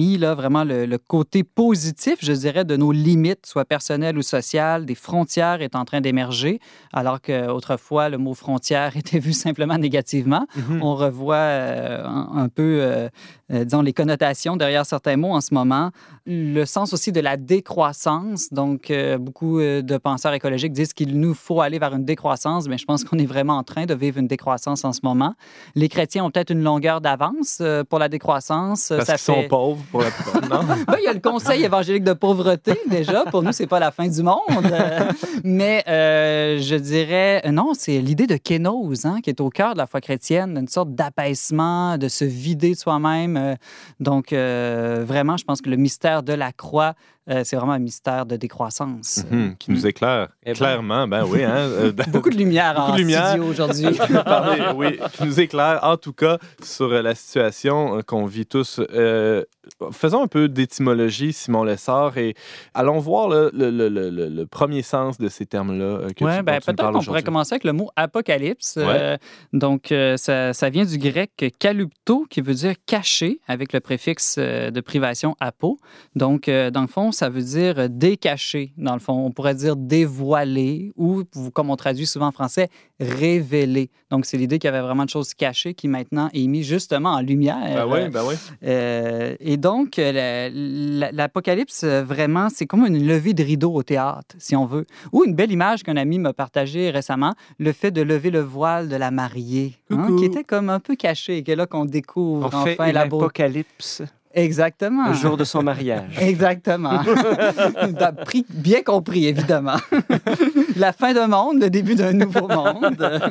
[0.07, 4.21] Pandémie, là, vraiment le, le côté positif, je dirais, de nos limites, soit personnelles ou
[4.21, 6.59] sociales, des frontières est en train d'émerger,
[6.93, 10.45] alors qu'autrefois, le mot frontière était vu simplement négativement.
[10.55, 10.81] Mhm.
[10.81, 13.09] On revoit euh, un, un peu, euh,
[13.51, 15.91] euh, disons, les connotations derrière certains mots en ce moment.
[16.25, 18.51] Le sens aussi de la décroissance.
[18.51, 22.77] Donc, euh, beaucoup de penseurs écologiques disent qu'il nous faut aller vers une décroissance, mais
[22.77, 25.33] je pense qu'on est vraiment en train de vivre une décroissance en ce moment.
[25.75, 28.93] Les chrétiens ont peut-être une longueur d'avance pour la décroissance.
[28.95, 30.41] Parce Ça sont pauvres pour la plupart.
[30.49, 30.63] Non?
[30.87, 33.25] ben, il y a le conseil évangélique de pauvreté, déjà.
[33.25, 34.41] Pour nous, c'est pas la fin du monde.
[34.71, 35.11] Euh,
[35.43, 39.73] mais euh, je dirais, euh, non, c'est l'idée de kénose, hein, qui est au cœur
[39.73, 43.55] de la foi chrétienne, une sorte d'apaisement, de se vider de soi-même.
[43.99, 46.93] Donc, euh, vraiment, je pense que le mystère de la croix,
[47.29, 49.23] euh, c'est vraiment un mystère de décroissance.
[49.29, 50.55] Mhm, qui nous éclaire Eh ben.
[50.55, 51.07] clairement.
[51.07, 51.55] Ben oui, hein?
[51.57, 53.27] euh, Beaucoup de lumière Beaucoup en de lumière.
[53.29, 53.85] studio aujourd'hui.
[54.75, 58.79] Oui, qui nous éclaire en tout cas sur euh, la situation euh, qu'on vit tous.
[58.93, 59.43] Euh,
[59.91, 62.35] faisons un peu d'étymologie, Simon Lessard, et
[62.73, 65.83] allons voir là, le, le- le- le- le premier sens de ces termes-là.
[65.85, 68.75] euh, que tu- ben, tu peut-être qu'on pourrait commencer avec le mot apocalypse.
[68.77, 69.17] Euh,
[69.53, 74.35] donc, euh, ça, ça vient du grec kalupto, qui veut dire caché, avec le préfixe
[74.37, 75.77] euh, de privation apo.
[76.15, 78.73] Donc, euh, dans le fond, ça veut dire euh, décaché.
[78.77, 83.89] Dans le fond, on pourrait dire dévoilé ou, comme on traduit souvent en français, révélé.
[84.11, 87.09] Donc, c'est l'idée qu'il y avait vraiment de choses cachées qui maintenant est mis justement
[87.11, 87.57] en lumière.
[87.59, 88.35] Ben oui, ben oui.
[88.63, 93.83] Euh, et donc, euh, la- la- l'Apocalypse, vraiment, c'est comme une levée de rideau au
[93.83, 94.85] théâtre, si on veut.
[95.11, 98.87] Ou une belle image qu'un ami m'a partagée récemment, le fait de lever le voile
[98.89, 102.49] de la mariée, hein, qui était comme un peu caché, et que là qu'on découvre
[102.53, 103.23] On enfin la beauté.
[103.23, 104.03] l'apocalypse
[104.37, 105.07] Exactement.
[105.07, 106.15] le jour de son mariage.
[106.21, 107.01] Exactement.
[108.49, 109.77] Bien compris, évidemment.
[110.77, 113.21] La fin d'un monde, le début d'un nouveau monde.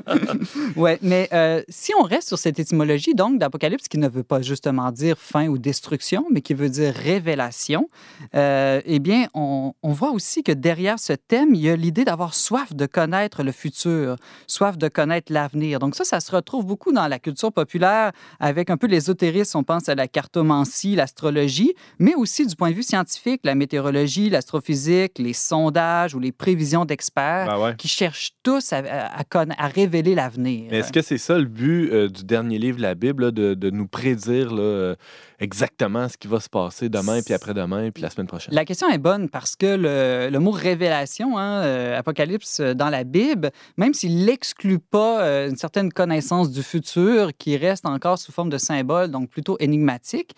[0.75, 4.43] ouais, mais euh, si on reste sur cette étymologie, donc, d'Apocalypse, qui ne veut pas
[4.43, 7.89] justement dire fin ou destruction, mais qui veut dire révélation,
[8.35, 12.05] euh, eh bien, on, on voit aussi que derrière ce thème, il y a l'idée
[12.05, 14.17] d'avoir soif de connaître le futur,
[14.49, 15.79] soif de connaître l'avenir.
[15.79, 19.59] Donc ça, ça se retrouve beaucoup dans la culture populaire avec un peu l'ésotérisme.
[19.59, 24.31] On pense à la cartomancie, l'astrologie, mais aussi du point de vue scientifique, la météorologie,
[24.31, 27.77] l'astrophysique, les sondages ou les prévisions d'experts Ben ouais.
[27.77, 28.81] qui cherchent tous à,
[29.75, 30.73] révéler l'avenir.
[30.73, 33.55] Est-ce que c'est ça le but euh, du dernier livre de la Bible, là, de,
[33.55, 34.95] de nous prédire là, euh,
[35.39, 38.55] exactement ce qui va se passer demain, puis après-demain, puis la semaine prochaine?
[38.55, 43.05] La question est bonne parce que le, le mot révélation, hein, euh, Apocalypse dans la
[43.05, 48.51] Bible, même s'il n'exclut pas une certaine connaissance du futur qui reste encore sous forme
[48.51, 50.35] de symbole, donc plutôt énigmatique,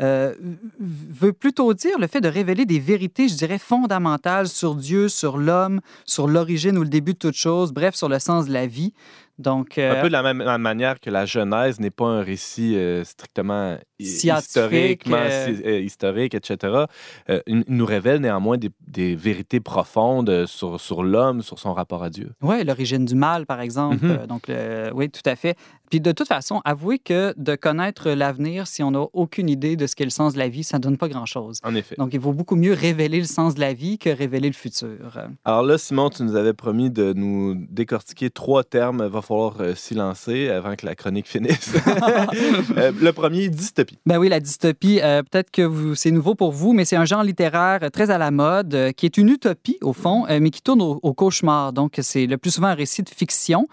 [0.00, 0.34] euh,
[0.80, 5.36] veut plutôt dire le fait de révéler des vérités, je dirais, fondamentales sur Dieu, sur
[5.36, 8.66] l'homme, sur l'origine ou le début de toute chose, bref, sur le sens de la
[8.66, 8.92] vie.
[9.38, 12.76] Donc, euh, Un peu de la même manière que la Genèse n'est pas un récit
[12.76, 16.84] euh, strictement historiquement, euh, historique, etc.,
[17.46, 22.32] nous révèle néanmoins des, des vérités profondes sur, sur l'homme, sur son rapport à Dieu.
[22.42, 24.04] Oui, l'origine du mal, par exemple.
[24.04, 24.26] Mhm.
[24.26, 24.50] Donc,
[24.94, 25.56] oui, tout à fait.
[25.92, 29.86] Puis de toute façon, avouez que de connaître l'avenir, si on n'a aucune idée de
[29.86, 31.58] ce qu'est le sens de la vie, ça ne donne pas grand-chose.
[31.62, 31.96] En effet.
[31.98, 35.18] Donc, il vaut beaucoup mieux révéler le sens de la vie que révéler le futur.
[35.44, 39.02] Alors là, Simon, tu nous avais promis de nous décortiquer trois termes.
[39.04, 41.74] Il va falloir euh, s'y lancer avant que la chronique finisse.
[42.76, 43.91] Euh, le premier, dystopie.
[44.06, 47.22] Ben oui, la dystopie, euh, peut-être que c'est nouveau pour vous, mais c'est un genre
[47.22, 50.62] littéraire très à la mode, euh, qui est une utopie, au fond, euh, mais qui
[50.62, 51.72] tourne au, au cauchemar.
[51.72, 53.66] Donc, c'est le plus souvent un récit de fiction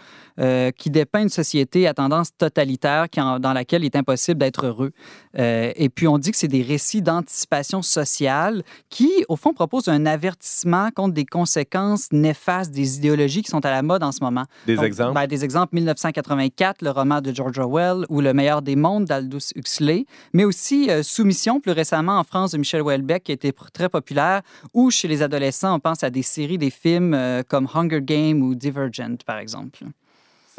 [0.77, 4.67] qui dépeint une société à tendance totalitaire qui en- dans laquelle il est impossible d'être
[4.67, 4.91] heureux.
[5.37, 10.05] Et puis, on dit que c'est des récits d'anticipation sociale qui, au fond, proposent un
[10.05, 14.45] avertissement contre des conséquences néfastes des idéologies qui sont à la mode en ce moment.
[14.65, 15.13] Des Donc, exemples?
[15.13, 19.51] ben, des exemples 1984, le roman de George Orwell ou Le meilleur des mondes d'Aldous
[19.57, 23.89] Huxley, mais aussi euh, Soumission, plus récemment en France de Michel Houellebecq, qui pr- très
[23.89, 24.41] populaire,
[24.73, 28.41] ou chez les adolescents, on pense à des séries, des films euh, comme Hunger Games
[28.41, 29.79] ou Divergent, par exemple.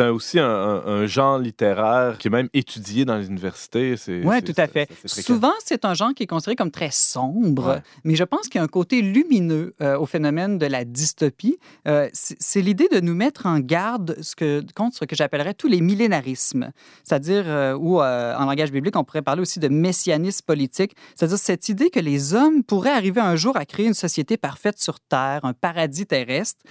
[0.00, 3.98] C'est aussi un, un- un genre littéraire qui est même étudié dans les universités.
[3.98, 4.88] C'est- Oui, tout à fait.
[5.04, 7.82] Souvent, c'est un genre qui est considéré comme très sombre, Ouais.
[8.04, 11.58] mais je pense qu'il y a un côté lumineux euh, au phénomène de la dystopie.
[11.86, 15.68] Euh, c'est l'idée de nous mettre en garde ce que, contre ce que j'appellerais tous
[15.68, 16.70] les millénarismes,
[17.04, 21.36] c'est-à-dire, euh, ou euh, en langage biblique, on pourrait parler aussi de messianisme politique, c'est-à-dire
[21.38, 24.98] cette idée que les hommes pourraient arriver un jour à créer une société parfaite sur
[24.98, 26.62] Terre, un paradis terrestre,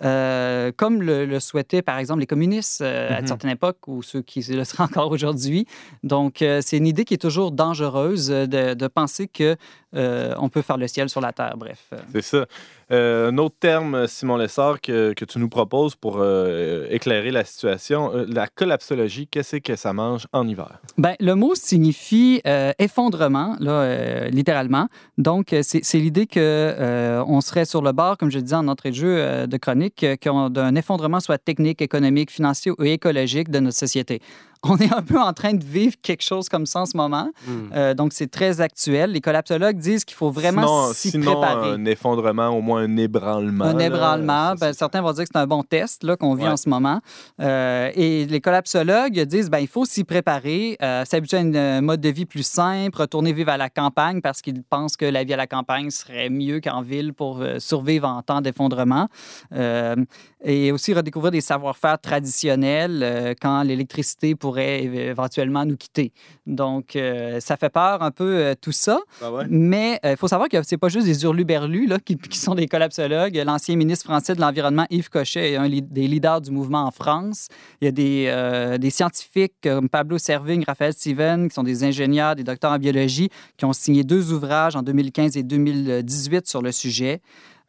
[0.00, 3.20] comme le, le souhaitaient, par exemple, les communistes euh, à Mhm.
[3.20, 5.66] une certaine époque ou ceux qui le seraient encore aujourd'hui.
[6.02, 9.56] Donc, euh, c'est une idée qui est toujours dangereuse euh, de, de penser que
[9.94, 11.56] on peut faire le ciel sur la terre.
[11.56, 11.90] Bref.
[12.12, 12.46] C'est ça.
[12.90, 18.14] Euh, un autre terme, Simon Lessard, que, tu nous proposes pour euh, éclairer la situation,
[18.14, 20.80] euh, la collapsologie, qu'est-ce que ça mange en hiver?
[20.96, 22.40] Ben, le mot signifie
[22.78, 24.88] effondrement, là, littéralement.
[25.18, 28.94] Donc, c'est l'idée que on serait sur le bord, comme je disais en entrée de
[28.94, 34.20] jeu de chronique, d'un effondrement soit technique, économique, financier ou écologique de notre société.
[34.64, 37.30] On est un peu en train de vivre quelque chose comme ça en ce moment.
[37.46, 37.70] Hmm.
[37.74, 39.12] Euh, donc, c'est très actuel.
[39.12, 41.70] Les collapsologues disent qu'il faut vraiment s'y préparer.
[41.70, 43.64] un effondrement, au moins un ébranlement.
[43.64, 44.54] Un ébranlement.
[44.54, 46.50] Ben, certains vont dire que c'est un bon test qu'on vit Ouais.
[46.50, 47.00] en ce moment.
[47.40, 52.00] Euh, et les collapsologues disent ben, il faut s'y préparer, euh, s'habituer à un mode
[52.00, 55.34] de vie plus simple, retourner vivre à la campagne parce qu'ils pensent que la vie
[55.34, 59.08] à la campagne serait mieux qu'en ville pour euh, survivre en temps d'effondrement.
[59.52, 59.96] Euh,
[60.44, 66.12] et aussi redécouvrir des savoir-faire traditionnels euh, quand l'électricité pourrait éve- éventuellement nous quitter.
[66.46, 68.98] Donc, euh, ça fait peur un peu euh, tout ça.
[69.22, 69.44] Ah ouais?
[69.50, 72.66] Mais il faut savoir que c'est pas juste des hurluberlus là, qui, qui sont des
[72.66, 73.36] collapsologues.
[73.44, 77.48] L'ancien ministre français de l'Environnement, Yves Cochet, est un des leaders du mouvement en France.
[77.80, 81.84] Il y a des, euh, des scientifiques comme Pablo Servigne, Raphaël Steven, qui sont des
[81.84, 83.28] ingénieurs, des docteurs en biologie,
[83.58, 87.20] qui ont signé deux ouvrages en 2015 et 2018 sur le sujet.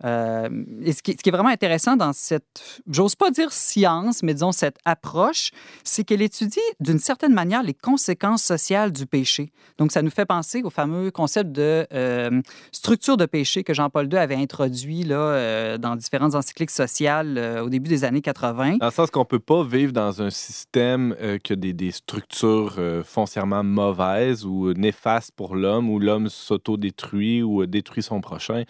[0.06, 0.50] Euh,
[0.82, 4.52] et ce qui, qui est vraiment intéressant dans cette, j'ose pas dire science, mais disons
[4.52, 5.52] cette approche,
[5.84, 9.52] c'est qu'elle étudie d'une certaine manière les conséquences sociales du péché.
[9.78, 12.42] Donc, ça nous fait penser au fameux concept de euh,
[12.72, 17.70] structure de péché que Jean-Paul II avait introduit là, euh, dans différentes encycliques sociales au
[17.70, 18.78] début des années 80.
[18.78, 23.64] Dans le sens qu'on peut pas vivre dans un système euh, que des, structures foncièrement
[23.64, 28.64] mauvaises ou néfastes pour l'homme, où l'homme s'auto-détruit ou détruit son prochain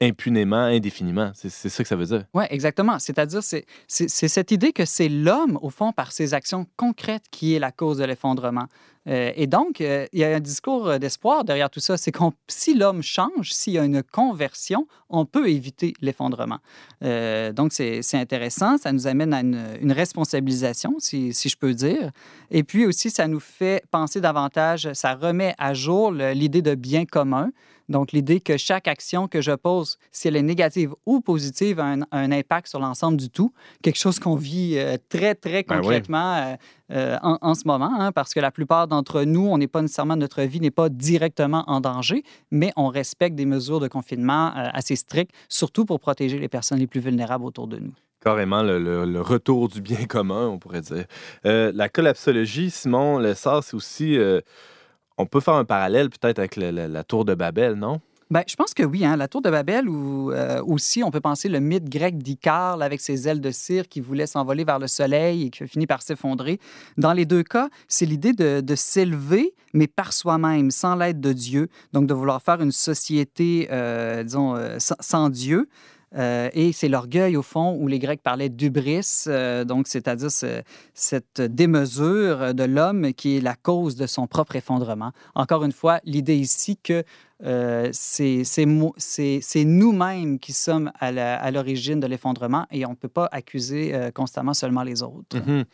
[0.00, 1.30] impunément, indéfiniment.
[1.34, 2.24] C'est ça que ça veut dire.
[2.34, 2.98] Oui, exactement.
[2.98, 7.24] C'est-à-dire, c'est c'est- c'est cette idée que c'est l'homme, au fond, par ses actions concrètes,
[7.30, 8.66] qui est la cause de l'effondrement.
[9.08, 11.96] Euh, et donc, euh, il y a un discours euh, d'espoir derrière tout ça.
[11.96, 16.58] C'est que si l'homme change, s'il y a une conversion, on peut éviter l'effondrement.
[17.04, 18.78] Euh, donc, c'est intéressant.
[18.78, 22.10] Ça nous amène à une, une responsabilisation, si, si je peux dire.
[22.50, 27.04] Et puis aussi, ça nous fait penser davantage, ça remet à jour l'idée de bien
[27.04, 27.50] commun.
[27.88, 31.84] Donc, l'idée que chaque action que je pose, si elle est négative ou positive, a
[31.84, 33.52] un, un impact sur l'ensemble du tout.
[33.82, 36.85] Quelque chose qu'on vit euh, très, très Ben oui.
[36.92, 40.16] Euh, en, ce moment, hein, parce que la plupart d'entre nous, on n'est pas nécessairement,
[40.16, 42.22] notre vie n'est pas directement en danger,
[42.52, 46.78] mais on respecte des mesures de confinement euh, assez strictes, surtout pour protéger les personnes
[46.78, 47.92] les plus vulnérables autour de nous.
[48.20, 51.06] Carrément le, retour du bien commun, on pourrait dire.
[51.44, 54.18] Euh, la collapsologie, Simon Lessard, c'est aussi.
[55.18, 58.00] on peut faire un parallèle peut-être avec la tour de Babel, non?
[58.28, 59.04] Ben, je pense que oui.
[59.04, 59.16] Hein?
[59.16, 63.00] La tour de Babel, ou euh, aussi, on peut penser le mythe grec d'Icare, avec
[63.00, 66.58] ses ailes de cire qui voulait s'envoler vers le soleil et qui finit par s'effondrer.
[66.98, 71.68] Dans les deux cas, c'est l'idée de, s'élever, mais par soi-même, sans l'aide de Dieu.
[71.92, 75.68] Donc, de vouloir faire une société, euh, disons, euh, sans Dieu.
[76.16, 80.30] Euh, et c'est l'orgueil, au fond, où les Grecs parlaient d'ubris, euh, donc c'est-à-dire
[80.94, 85.12] cette démesure de l'homme qui est la cause de son propre effondrement.
[85.34, 87.04] Encore une fois, l'idée ici que
[87.44, 93.94] euh, c'est nous-mêmes qui sommes à l'origine de l'effondrement et on ne peut pas accuser
[94.14, 95.36] constamment seulement les autres.
[95.36, 95.64] Mm-hmm.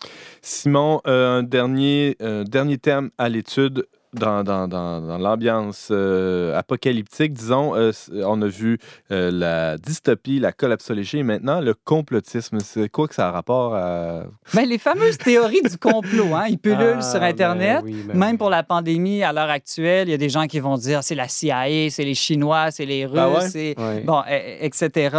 [0.41, 2.17] Simon, un dernier,
[2.47, 7.93] dernier terme à l'étude dans, dans, dans, l'ambiance euh, apocalyptique, disons, euh,
[8.25, 8.79] on a vu
[9.11, 12.59] euh, la dystopie, la collapsologie et maintenant le complotisme.
[12.61, 14.25] C'est quoi que ça a rapport à.
[14.55, 17.85] Ben, les fameuses théories du complot, hein, ils pullulent ah, sur ben Internet.
[17.85, 20.77] Ben même pour la pandémie, à l'heure actuelle, il y a des gens qui vont
[20.77, 25.17] dire c'est la CIA, c'est les Chinois, c'est les ah Russes, bon, etc.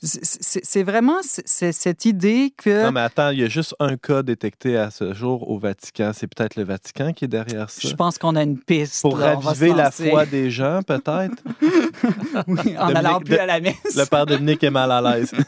[0.00, 2.84] c'est vraiment cette idée que.
[2.84, 6.10] Non, mais attends, il y a juste un cas détecté à ce jour au Vatican.
[6.14, 9.02] C'est peut-être le Vatican qui est derrière je pense qu'on a une piste.
[9.02, 11.42] Pour raviver la foi des gens, peut-être.
[12.46, 13.96] oui, en allant plus à la messe.
[13.96, 15.32] Le père Dominique est mal à l'aise.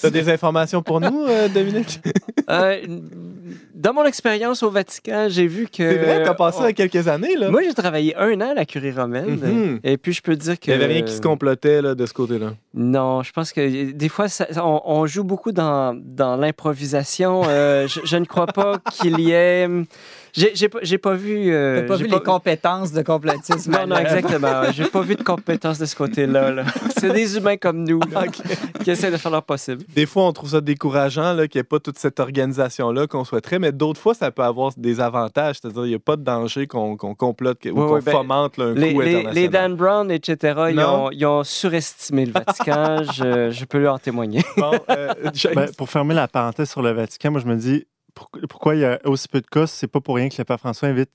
[0.00, 2.00] Tu as des informations pour nous, euh, Dominique?
[2.48, 2.80] Euh,
[3.74, 5.78] dans mon expérience au Vatican, j'ai vu que.
[5.78, 7.50] C'est vrai, t'as passé il quelques années, là.
[7.50, 9.36] Moi, j'ai travaillé un an à la curie romaine.
[9.36, 9.80] Mm-hmm.
[9.84, 10.70] Et puis, je peux dire que.
[10.70, 12.52] Il n'y avait rien qui se complotait là, de ce côté-là.
[12.74, 14.26] Non, je pense que des fois,
[14.62, 17.42] on, joue beaucoup dans, dans l'improvisation.
[17.46, 19.68] Euh, je, ne crois pas qu'il y ait.
[20.34, 21.52] J'ai pas, pas vu.
[21.52, 23.72] Euh, pas vu les compétences de complotisme.
[23.72, 24.70] non, non, exactement.
[24.72, 26.64] J'ai pas vu de compétences de ce côté-là.
[26.98, 28.00] C'est des humains comme nous
[28.84, 29.84] qui essaient de faire leur possible.
[29.94, 33.58] Des fois, on trouve ça décourageant qu'il n'y ait pas toute cette organisation-là qu'on souhaiterait,
[33.58, 35.56] mais d'autres fois, ça peut avoir des avantages.
[35.60, 38.94] C'est-à-dire, il n'y a pas de danger qu'on complote ou qu'on ben, fomente un les,
[38.94, 43.02] coup les, les, Dan Brown, etc., ils ont, ils ont, surestimé le Vatican.
[43.12, 44.42] je, je, peux lui en témoigner.
[44.56, 45.14] Bon, euh,
[45.54, 48.84] ben, pour fermer la parenthèse sur le Vatican, moi, je me dis, pourquoi il y
[48.84, 51.10] a aussi peu de cas, c'est pas pour rien que le pape François invite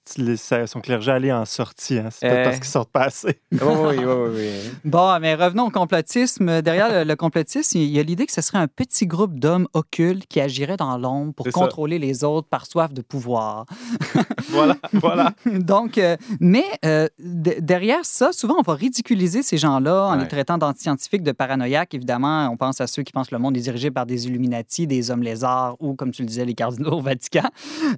[0.66, 1.98] son clergé à aller en sortie.
[1.98, 2.10] Hein?
[2.12, 3.40] C'est pas parce qu'ils sortent pas assez.
[3.52, 4.50] oui, oui, oui,
[4.86, 6.62] Bon, mais revenons au complotisme.
[6.62, 10.28] Derrière le, complotisme, il y a l'idée que ce serait un petit groupe d'hommes occultes
[10.28, 13.66] qui agiraient dans l'ombre pour contrôler les autres par soif de pouvoir.
[14.50, 15.34] voilà, voilà.
[15.46, 20.58] Donc, euh, mais euh, derrière ça, souvent, on va ridiculiser ces gens-là en les traitant
[20.58, 21.94] d'antiscientifiques, de paranoïaques.
[21.94, 24.88] Évidemment, on pense à ceux qui pensent que le monde est dirigé par des Illuminati,
[24.88, 27.50] des hommes lézards ou, comme tu le disais, les cardinaux au Vatican.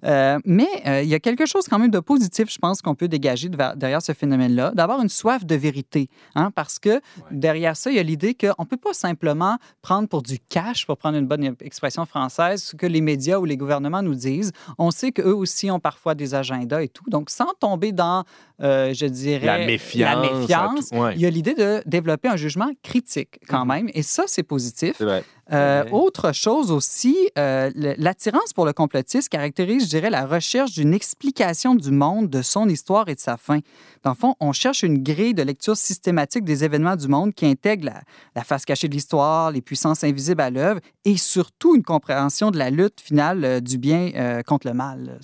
[0.03, 2.95] Euh, mais euh, il y a quelque chose quand même de positif, je pense, qu'on
[2.95, 4.71] peut dégager derrière ce phénomène-là.
[4.75, 8.63] D'avoir une soif de vérité, hein, parce que derrière ça, il y a l'idée qu'on
[8.63, 12.75] ne peut pas simplement prendre pour du cash, pour prendre une bonne expression française, ce
[12.75, 14.51] que les médias ou les gouvernements nous disent.
[14.77, 17.09] On sait qu'eux aussi ont parfois des agendas et tout.
[17.09, 18.23] Donc, sans tomber dans,
[18.61, 23.65] euh, je dirais, la méfiance, il y a l'idée de développer un jugement critique quand
[23.65, 23.67] mm-hmm.
[23.67, 23.89] même.
[23.93, 24.95] Et ça, c'est positif.
[24.97, 25.23] C'est vrai.
[25.53, 30.93] Euh, autre chose aussi, euh, l'attirance pour le complotisme caractérise, je dirais, la recherche d'une
[30.93, 33.59] explication du monde, de son histoire et de sa fin.
[34.07, 37.45] Dans le fond, on cherche une grille de lecture systématique des événements du monde qui
[37.45, 37.91] intègre
[38.35, 42.57] la, face cachée de l'histoire, les puissances invisibles à l'œuvre et surtout une compréhension de
[42.57, 44.11] la lutte finale euh, du bien
[44.47, 45.19] contre le mal.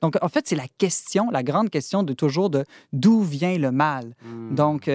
[0.00, 3.70] Donc, en fait, c'est la question, la grande question de toujours de d'où vient le
[3.70, 4.16] mal.
[4.24, 4.56] Hmm.
[4.56, 4.90] Donc,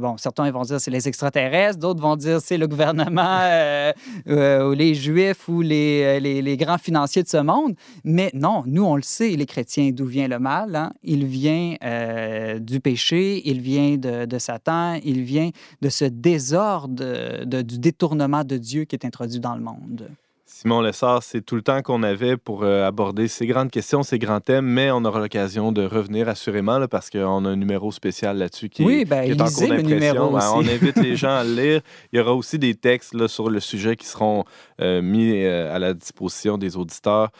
[0.00, 3.38] bon, certains vont dire c'est les extraterrestres, d'autres vont dire c'est le gouvernement
[4.26, 7.74] euh, les Juifs ou les, euh, les, les, grands financiers de ce monde.
[8.04, 10.76] Mais non, nous, on le sait, les chrétiens, d'où vient le mal.
[10.76, 10.92] Hein?
[11.02, 15.50] Il vient euh, péché, il vient de, de, Satan, il vient
[15.80, 20.08] de ce désordre, de, du détournement de Dieu qui est introduit dans le monde.
[20.52, 24.18] Simon Lessard, c'est tout le temps qu'on avait pour euh, aborder ces grandes questions, ces
[24.18, 27.92] grands thèmes, mais on aura l'occasion de revenir assurément là, parce qu'on a un numéro
[27.92, 30.32] spécial là-dessus qui, oui, ben, est, en cours d'impression.
[30.32, 31.80] Ben, on invite les gens à le lire.
[32.12, 34.44] Il y aura aussi des textes là, sur le sujet qui seront
[34.80, 37.30] euh, mis euh, à la disposition des auditeurs.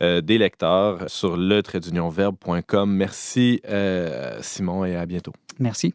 [0.00, 1.62] des lecteurs sur le.
[2.86, 3.62] Merci
[4.42, 5.32] Simon et à bientôt.
[5.58, 5.94] Merci.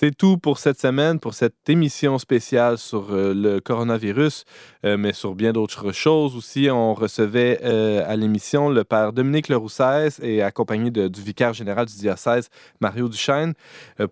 [0.00, 4.44] C'est tout pour cette semaine, pour cette émission spéciale sur euh, le coronavirus,
[4.84, 6.68] euh, mais sur bien d'autres choses aussi.
[6.70, 11.96] On recevait euh, à l'émission le père Dominique Leroussès et accompagné du vicaire général du
[11.96, 12.48] diocèse,
[12.80, 13.54] Mario Duchesne,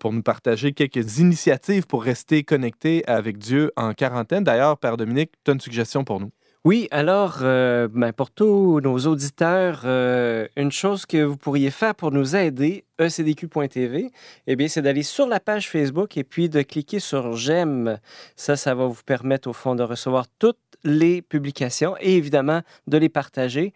[0.01, 4.43] pour nous partager quelques initiatives pour rester connecté avec Dieu en quarantaine.
[4.43, 6.31] D'ailleurs, père Dominique, tu as une suggestion pour nous?
[6.65, 11.95] Oui, alors, euh, ben, pour tous nos auditeurs, euh, une chose que vous pourriez faire
[11.95, 14.11] pour nous aider, ecdq.tv,
[14.47, 17.99] eh bien, c'est d'aller sur la page Facebook et puis de cliquer sur J'aime.
[18.35, 22.97] Ça, ça va vous permettre, au fond, de recevoir toutes les publications et évidemment de
[22.97, 23.73] les partager.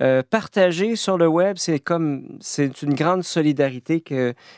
[0.00, 4.02] Euh, partager sur le web, c'est comme c'est une grande solidarité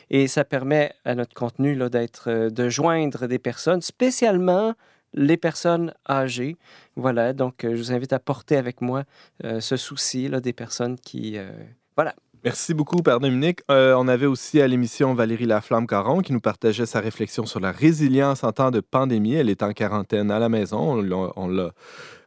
[0.09, 4.75] et ça permet à notre contenu d'être de joindre des personnes, spécialement
[5.15, 6.57] les personnes âgées.
[6.95, 9.05] Voilà, donc euh, je vous invite à porter avec moi
[9.43, 11.37] euh, ce souci là, des personnes qui...
[11.37, 11.49] Euh,
[11.95, 12.13] voilà.
[12.45, 13.61] Merci beaucoup, Père Dominique.
[13.69, 18.43] on avait aussi à l'émission Valérie Laflamme-Caron qui nous partageait sa réflexion sur la résilience
[18.43, 19.33] en temps de pandémie.
[19.33, 21.03] Elle est en quarantaine à la maison.
[21.35, 21.71] On l'a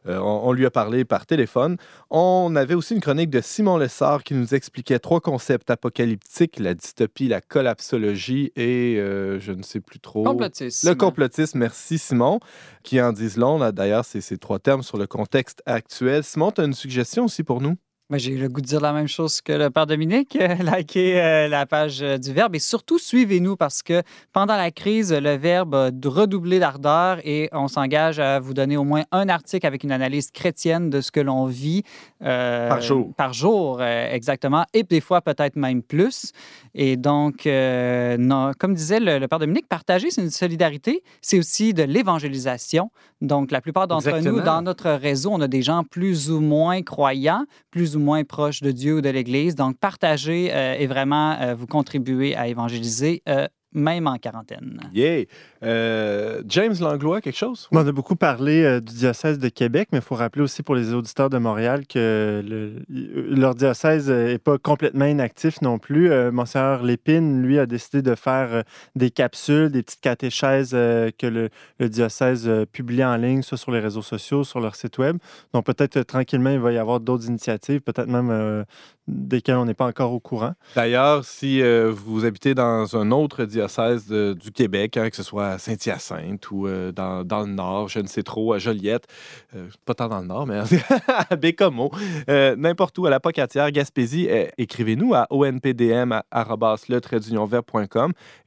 [0.07, 1.77] euh, on, lui a parlé par téléphone.
[2.09, 6.73] On avait aussi une chronique de Simon Lessard qui nous expliquait trois concepts apocalyptiques, la
[6.73, 10.23] dystopie, la collapsologie et euh, je ne sais plus trop.
[10.23, 10.87] Complotisme.
[10.87, 11.59] Le complotisme.
[11.59, 12.39] Merci Simon,
[12.83, 13.59] qui en disent long.
[13.71, 16.23] D'ailleurs, c'est ces trois termes sur le contexte actuel.
[16.23, 17.77] Simon, tu as une suggestion aussi pour nous?
[18.11, 20.35] J'ai le goût de dire la même chose que le Père Dominique.
[20.59, 24.01] Likez euh, la page euh, du Verbe et surtout suivez-nous parce que
[24.33, 28.83] pendant la crise, le Verbe a redoublé d'ardeur et on s'engage à vous donner au
[28.83, 31.83] moins un article avec une analyse chrétienne de ce que l'on vit.
[32.23, 33.13] Euh, par jour.
[33.15, 34.65] Par jour, exactement.
[34.73, 36.31] Et des fois, peut-être même plus.
[36.73, 41.03] Et donc, non, comme disait le, Père Dominique, partager, c'est une solidarité.
[41.21, 42.89] C'est aussi de l'évangélisation.
[43.21, 46.81] Donc, la plupart d'entre nous, dans notre réseau, on a des gens plus ou moins
[46.81, 49.55] croyants, plus ou moins proche de Dieu ou de l'Église.
[49.55, 54.79] Donc, partager euh, et vraiment euh, vous contribuer à évangéliser euh, même en quarantaine.
[54.93, 55.25] Yeah!
[55.63, 57.67] Euh, James Langlois, quelque chose?
[57.71, 60.75] On a beaucoup parlé euh, du diocèse de Québec, mais il faut rappeler aussi pour
[60.75, 62.43] les auditeurs de Montréal que
[62.89, 66.11] leur diocèse n'est pas complètement inactif non plus.
[66.11, 68.63] Euh, Monseigneur Lépine, lui, a décidé de faire
[68.95, 71.49] des capsules, des petites catéchèses que le,
[71.89, 75.17] diocèse publie en ligne, soit sur les réseaux sociaux, sur leur site web.
[75.53, 78.65] Donc peut-être tranquillement, il va y avoir d'autres initiatives, peut-être même
[79.09, 80.53] desquelles on n'est pas encore au courant.
[80.75, 85.57] D'ailleurs, si vous habitez dans un autre diocèse du Québec, hein, que ce soit à
[85.57, 89.07] Saint-Hyacinthe ou euh, dans, le nord, je ne sais trop, à Joliette,
[89.55, 90.59] euh, pas tant dans le nord, mais
[91.29, 91.91] à Bécomo,
[92.29, 95.73] euh, n'importe où, à la Pocatière, Gaspésie, écrivez-nous à onpdm.com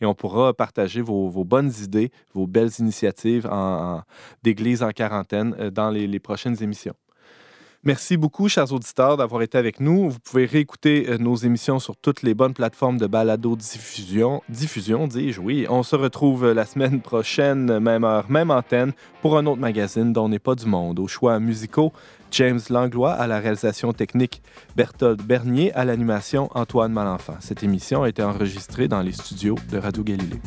[0.01, 4.03] et on pourra partager vos, bonnes idées, vos belles initiatives en,
[4.43, 6.95] d'église en quarantaine dans les prochaines émissions.
[7.85, 10.09] Merci beaucoup, chers auditeurs, d'avoir été avec nous.
[10.09, 14.41] Vous pouvez réécouter euh, nos émissions sur toutes les bonnes plateformes de balado-diffusion.
[14.49, 15.67] Diffusion, dis-je, oui.
[15.69, 20.13] On se retrouve euh, la semaine prochaine, même heure, même antenne, pour un autre magazine
[20.13, 21.01] dont n'est pas du monde.
[21.01, 21.93] Au choix musicaux,
[22.31, 24.43] James Langlois à la réalisation technique,
[24.77, 27.35] Berthold Bernier à l'animation, Antoine Malenfant.
[27.41, 30.41] Cette émission a été enregistrée dans les studios de Radio Galilée.